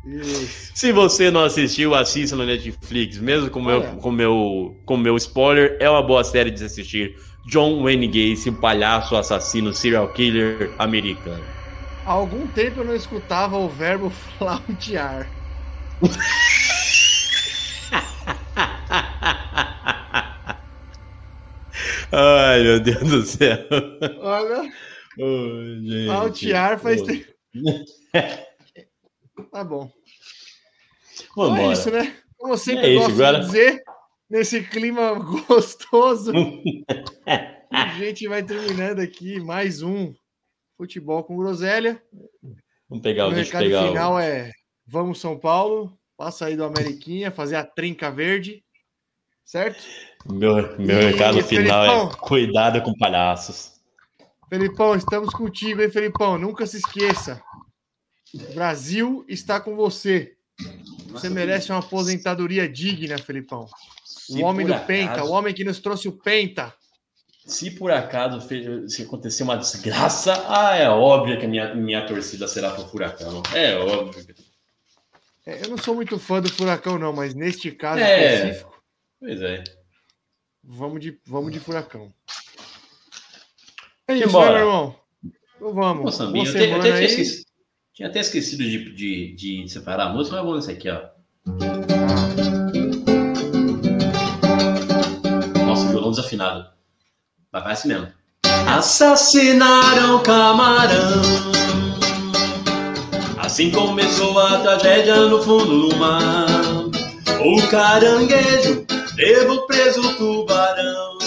[0.06, 0.72] Isso.
[0.76, 5.76] Se você não assistiu, assista no Netflix, mesmo com meu, com meu, com meu spoiler,
[5.80, 7.16] é uma boa série de se assistir.
[7.48, 11.55] John Wayne Gacy, um palhaço assassino serial killer americano.
[12.06, 15.28] Há algum tempo eu não escutava o verbo flautear.
[22.12, 23.58] Ai, meu Deus do céu.
[24.22, 24.64] Olha,
[25.82, 26.06] gente.
[26.06, 27.26] flautear faz Pô, tempo.
[29.52, 29.92] Tá bom.
[31.24, 31.74] Então Vamos é embora.
[31.74, 32.16] isso, né?
[32.38, 33.84] Como eu sempre É isso, gosto agora- de dizer,
[34.30, 35.14] nesse clima
[35.48, 36.32] gostoso,
[37.72, 40.14] a gente vai terminando aqui mais um
[40.78, 42.02] Futebol com Groselha.
[42.90, 44.20] Vamos pegar O o deixa eu recado pegar final o...
[44.20, 44.52] é:
[44.86, 48.64] vamos São Paulo, passa aí do Ameriquinha, fazer a trinca verde,
[49.44, 49.84] certo?
[50.26, 52.10] Meu, meu E, recado final é Felipão?
[52.20, 53.74] cuidado com palhaços.
[54.50, 56.38] Felipão, estamos contigo, hein, Felipão?
[56.38, 57.42] Nunca se esqueça.
[58.34, 60.36] O Brasil está com você.
[61.10, 63.66] Você merece uma aposentadoria digna, Felipão.
[64.30, 66.74] O homem do Penta, o homem que nos trouxe o Penta.
[67.46, 68.42] Se por acaso
[68.90, 73.44] se acontecer uma desgraça, ah, é óbvio que a minha, minha torcida será pro furacão.
[73.54, 74.26] É óbvio.
[75.46, 78.36] É, Eu não sou muito fã do Furacão, não, mas neste caso É.
[78.36, 78.82] específico,
[79.20, 79.64] Pois é.
[80.64, 82.12] vamos de, vamos de Furacão.
[84.08, 84.46] É isso, Simbora.
[84.54, 84.96] né, meu irmão?
[85.56, 86.18] Então vamos.
[86.18, 87.46] Boa eu, te- eu até tinha, esquecido,
[87.94, 91.10] tinha até esquecido de, de, de separar a música, mas vamos nesse aqui, ó.
[95.66, 96.75] Nossa, violão desafinado.
[97.56, 98.08] Mas vai assim mesmo.
[98.68, 101.22] Assassinaram camarão.
[103.38, 106.46] Assim começou a tragédia no fundo do mar.
[107.40, 108.86] O caranguejo
[109.68, 111.18] preso o tubarão.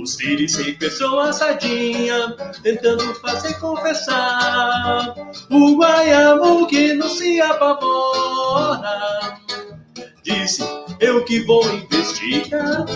[0.00, 5.12] Os filhos sempre são a sardinha, tentando fazer confessar.
[5.50, 9.40] O guaiamu que não se apavora.
[10.22, 10.62] Disse,
[11.00, 12.86] eu que vou investigar.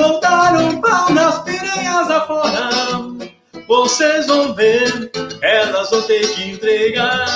[0.00, 2.70] Voltaram pau nas piranhas afora.
[3.68, 5.10] Vocês vão ver,
[5.42, 7.26] elas vão ter que entregar.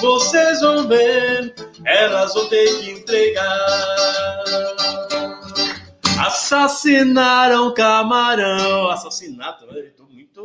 [0.00, 4.44] Vocês vão ver, elas vão ter que entregar.
[6.26, 8.88] Assassinaram camarão.
[8.90, 10.40] Assassinato, eu tô muito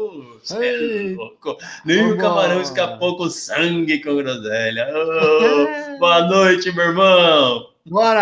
[1.15, 1.57] louco.
[1.85, 4.89] Nem o camarão escapou com sangue com groselha.
[4.93, 7.77] Ô, boa noite, meu irmão.
[7.85, 8.15] Bora!